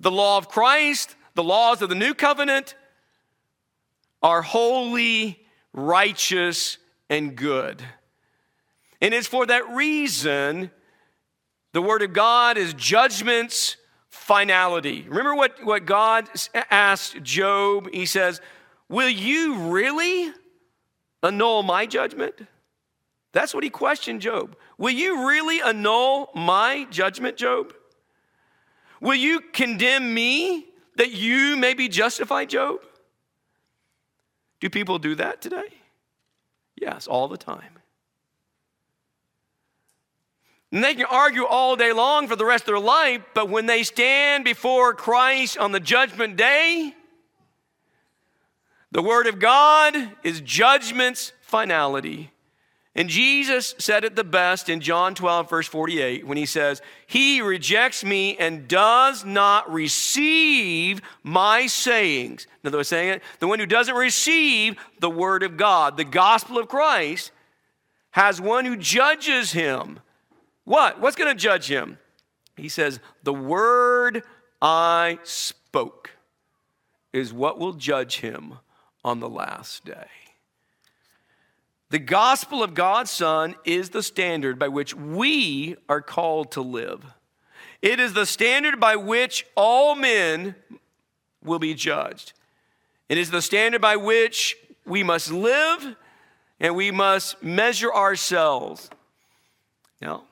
The 0.00 0.10
law 0.10 0.38
of 0.38 0.48
Christ, 0.48 1.16
the 1.34 1.42
laws 1.42 1.82
of 1.82 1.88
the 1.88 1.94
new 1.94 2.14
covenant, 2.14 2.74
are 4.22 4.42
holy, 4.42 5.38
righteous, 5.72 6.78
and 7.08 7.36
good. 7.36 7.82
And 9.00 9.14
it's 9.14 9.26
for 9.26 9.46
that 9.46 9.68
reason 9.70 10.70
the 11.72 11.82
Word 11.82 12.02
of 12.02 12.12
God 12.12 12.56
is 12.58 12.74
judgment's 12.74 13.76
finality. 14.08 15.02
Remember 15.08 15.34
what, 15.34 15.64
what 15.64 15.84
God 15.84 16.28
asked 16.70 17.22
Job? 17.22 17.88
He 17.92 18.06
says, 18.06 18.40
Will 18.88 19.08
you 19.08 19.70
really 19.70 20.32
annul 21.22 21.62
my 21.62 21.86
judgment? 21.86 22.34
That's 23.32 23.52
what 23.52 23.62
he 23.62 23.70
questioned 23.70 24.22
Job. 24.22 24.56
Will 24.78 24.90
you 24.90 25.28
really 25.28 25.60
annul 25.60 26.30
my 26.34 26.86
judgment, 26.90 27.36
Job? 27.36 27.74
Will 29.00 29.14
you 29.14 29.40
condemn 29.52 30.12
me 30.12 30.66
that 30.96 31.12
you 31.12 31.56
may 31.56 31.74
be 31.74 31.88
justified, 31.88 32.48
Job? 32.50 32.80
Do 34.60 34.70
people 34.70 34.98
do 34.98 35.14
that 35.16 35.40
today? 35.40 35.72
Yes, 36.76 37.06
all 37.06 37.28
the 37.28 37.36
time. 37.36 37.78
And 40.70 40.84
they 40.84 40.94
can 40.94 41.06
argue 41.06 41.46
all 41.46 41.76
day 41.76 41.92
long 41.92 42.28
for 42.28 42.36
the 42.36 42.44
rest 42.44 42.62
of 42.62 42.66
their 42.66 42.78
life, 42.78 43.22
but 43.34 43.48
when 43.48 43.66
they 43.66 43.82
stand 43.82 44.44
before 44.44 44.92
Christ 44.92 45.56
on 45.56 45.72
the 45.72 45.80
judgment 45.80 46.36
day, 46.36 46.94
the 48.90 49.02
Word 49.02 49.26
of 49.26 49.38
God 49.38 49.96
is 50.22 50.40
judgment's 50.40 51.32
finality. 51.40 52.30
And 52.98 53.08
Jesus 53.08 53.76
said 53.78 54.02
it 54.02 54.16
the 54.16 54.24
best 54.24 54.68
in 54.68 54.80
John 54.80 55.14
12, 55.14 55.48
verse 55.48 55.68
48, 55.68 56.26
when 56.26 56.36
he 56.36 56.46
says, 56.46 56.82
He 57.06 57.40
rejects 57.40 58.02
me 58.02 58.36
and 58.38 58.66
does 58.66 59.24
not 59.24 59.72
receive 59.72 61.00
my 61.22 61.68
sayings. 61.68 62.48
In 62.64 62.66
other 62.66 62.78
words, 62.78 62.88
saying 62.88 63.10
it, 63.10 63.22
the 63.38 63.46
one 63.46 63.60
who 63.60 63.66
doesn't 63.66 63.94
receive 63.94 64.76
the 64.98 65.08
word 65.08 65.44
of 65.44 65.56
God, 65.56 65.96
the 65.96 66.02
gospel 66.02 66.58
of 66.58 66.66
Christ, 66.66 67.30
has 68.10 68.40
one 68.40 68.64
who 68.64 68.76
judges 68.76 69.52
him. 69.52 70.00
What? 70.64 71.00
What's 71.00 71.14
going 71.14 71.30
to 71.30 71.40
judge 71.40 71.70
him? 71.70 71.98
He 72.56 72.68
says, 72.68 72.98
The 73.22 73.32
word 73.32 74.24
I 74.60 75.20
spoke 75.22 76.10
is 77.12 77.32
what 77.32 77.60
will 77.60 77.74
judge 77.74 78.18
him 78.18 78.54
on 79.04 79.20
the 79.20 79.28
last 79.28 79.84
day. 79.84 80.08
The 81.90 81.98
gospel 81.98 82.62
of 82.62 82.74
God's 82.74 83.10
Son 83.10 83.54
is 83.64 83.90
the 83.90 84.02
standard 84.02 84.58
by 84.58 84.68
which 84.68 84.94
we 84.94 85.76
are 85.88 86.02
called 86.02 86.52
to 86.52 86.60
live. 86.60 87.02
It 87.80 87.98
is 87.98 88.12
the 88.12 88.26
standard 88.26 88.78
by 88.78 88.96
which 88.96 89.46
all 89.56 89.94
men 89.94 90.54
will 91.42 91.58
be 91.58 91.74
judged. 91.74 92.34
It 93.08 93.16
is 93.16 93.30
the 93.30 93.40
standard 93.40 93.80
by 93.80 93.96
which 93.96 94.56
we 94.84 95.02
must 95.02 95.30
live 95.30 95.96
and 96.60 96.76
we 96.76 96.90
must 96.90 97.42
measure 97.42 97.92
ourselves. 97.94 98.90
Now, 100.02 100.24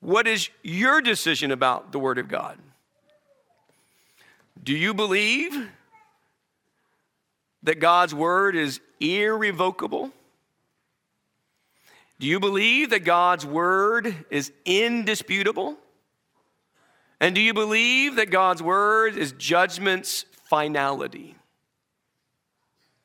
what 0.00 0.26
is 0.26 0.50
your 0.62 1.00
decision 1.00 1.50
about 1.50 1.92
the 1.92 1.98
Word 1.98 2.18
of 2.18 2.28
God? 2.28 2.58
Do 4.62 4.74
you 4.74 4.92
believe 4.92 5.70
that 7.62 7.80
God's 7.80 8.14
Word 8.14 8.54
is 8.54 8.80
irrevocable? 9.00 10.12
Do 12.18 12.26
you 12.26 12.38
believe 12.40 12.90
that 12.90 13.00
God's 13.00 13.44
word 13.44 14.14
is 14.30 14.52
indisputable? 14.64 15.76
And 17.20 17.34
do 17.34 17.40
you 17.40 17.54
believe 17.54 18.16
that 18.16 18.30
God's 18.30 18.62
word 18.62 19.16
is 19.16 19.32
judgment's 19.32 20.24
finality? 20.44 21.34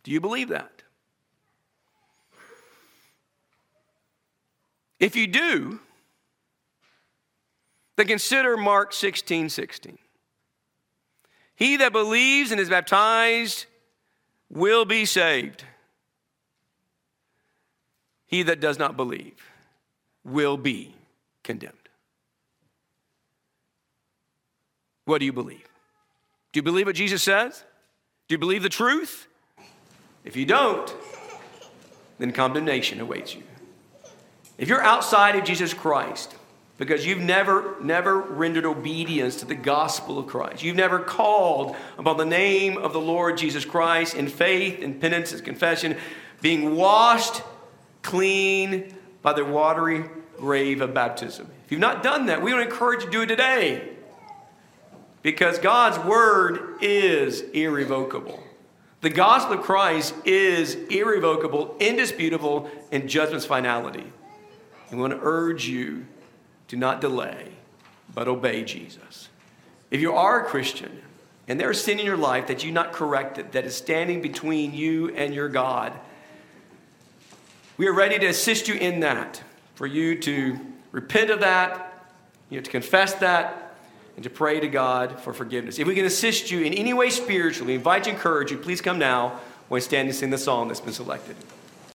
Do 0.03 0.12
you 0.12 0.22
believe 0.22 0.49
that? 0.49 0.84
If 4.99 5.16
you 5.16 5.28
do, 5.28 5.80
then 7.95 8.07
consider 8.07 8.57
Mark 8.57 8.93
16 8.93 9.49
16. 9.49 9.97
He 11.55 11.78
that 11.78 11.91
believes 11.91 12.51
and 12.51 12.60
is 12.60 12.70
baptized 12.70 13.66
will 14.49 14.86
be 14.86 15.05
saved. 15.05 15.64
He 18.30 18.43
that 18.43 18.59
does 18.59 18.77
not 18.77 18.95
believe 18.95 19.34
will 20.23 20.55
be 20.55 20.93
condemned. 21.43 21.73
What 25.05 25.17
do 25.17 25.25
you 25.25 25.34
believe? 25.34 25.67
Do 26.53 26.59
you 26.59 26.61
believe 26.61 26.86
what 26.86 26.95
Jesus 26.95 27.23
says? 27.23 27.63
Do 28.27 28.36
you 28.36 28.38
believe 28.38 28.61
the 28.61 28.69
truth? 28.69 29.27
If 30.23 30.36
you 30.36 30.45
don't, 30.45 30.93
then 32.19 32.32
condemnation 32.32 33.01
awaits 33.01 33.34
you. 33.34 33.41
If 34.59 34.69
you're 34.69 34.84
outside 34.84 35.36
of 35.36 35.43
Jesus 35.43 35.73
Christ, 35.73 36.36
because 36.77 37.07
you've 37.07 37.19
never, 37.19 37.77
never 37.82 38.19
rendered 38.19 38.65
obedience 38.65 39.38
to 39.38 39.45
the 39.45 39.55
gospel 39.55 40.19
of 40.19 40.27
Christ. 40.27 40.61
You've 40.61 40.75
never 40.75 40.99
called 40.99 41.75
upon 41.97 42.17
the 42.17 42.25
name 42.25 42.77
of 42.77 42.93
the 42.93 43.01
Lord 43.01 43.39
Jesus 43.39 43.65
Christ 43.65 44.13
in 44.13 44.27
faith 44.27 44.84
and 44.84 45.01
penance 45.01 45.32
and 45.32 45.43
confession, 45.43 45.97
being 46.41 46.75
washed 46.75 47.41
clean 48.10 48.91
by 49.22 49.34
the 49.34 49.45
watery 49.45 50.03
grave 50.38 50.82
of 50.82 50.95
baptism. 50.95 51.47
If 51.66 51.72
you've 51.72 51.80
not 51.80 52.01
done 52.01 52.26
that, 52.26 52.41
we 52.41 52.49
to 52.49 52.60
encourage 52.60 53.01
you 53.01 53.05
to 53.05 53.12
do 53.12 53.22
it 53.22 53.28
today. 53.28 53.88
Because 55.22 55.60
God's 55.60 55.99
word 55.99 56.82
is 56.82 57.41
irrevocable. 57.41 58.41
The 59.01 59.12
gospel 59.12 59.60
of 59.60 59.62
Christ 59.62 60.16
is 60.26 60.74
irrevocable, 60.74 61.76
indisputable, 61.80 62.72
in 62.91 63.07
judgment's 63.07 63.45
finality. 63.45 64.12
We 64.91 64.97
want 64.97 65.14
to 65.14 65.20
urge 65.22 65.68
you 65.68 66.07
to 66.70 66.78
not 66.78 67.01
delay, 67.01 67.49
but 68.14 68.28
obey 68.28 68.64
Jesus. 68.64 69.30
If 69.91 70.01
you 70.01 70.14
are 70.14 70.41
a 70.41 70.45
Christian 70.45 71.03
and 71.47 71.60
there's 71.60 71.84
sin 71.84 71.99
in 71.99 72.07
your 72.07 72.18
life 72.18 72.47
that 72.47 72.64
you've 72.64 72.74
not 72.74 72.91
corrected, 72.91 73.51
that 73.51 73.66
is 73.66 73.76
standing 73.76 74.20
between 74.22 74.74
you 74.74 75.10
and 75.10 75.32
your 75.32 75.47
God, 75.47 75.93
we 77.80 77.88
are 77.88 77.93
ready 77.93 78.19
to 78.19 78.25
assist 78.25 78.67
you 78.67 78.75
in 78.75 78.99
that, 78.99 79.41
for 79.75 79.88
you 79.88 80.19
to 80.19 80.59
repent 80.91 81.30
of 81.30 81.39
that, 81.39 82.03
you 82.49 82.57
know, 82.57 82.61
to 82.61 82.69
confess 82.69 83.13
that, 83.15 83.73
and 84.17 84.23
to 84.25 84.30
pray 84.30 84.59
to 84.59 84.67
God 84.67 85.17
for 85.21 85.32
forgiveness. 85.32 85.80
If 85.80 85.88
we 85.88 85.95
can 85.95 86.03
assist 86.03 86.51
you 86.51 86.61
in 86.61 86.73
any 86.73 86.93
way 86.93 87.09
spiritually, 87.09 87.75
invite 87.75 88.05
you, 88.05 88.11
encourage 88.11 88.51
you, 88.51 88.57
please 88.57 88.82
come 88.82 88.99
now 88.99 89.39
when 89.69 89.80
standing 89.80 90.11
to 90.11 90.17
sing 90.17 90.30
the 90.30 90.38
song 90.38 90.67
that's 90.67 90.82
been 90.82 90.91
selected. 90.91 91.38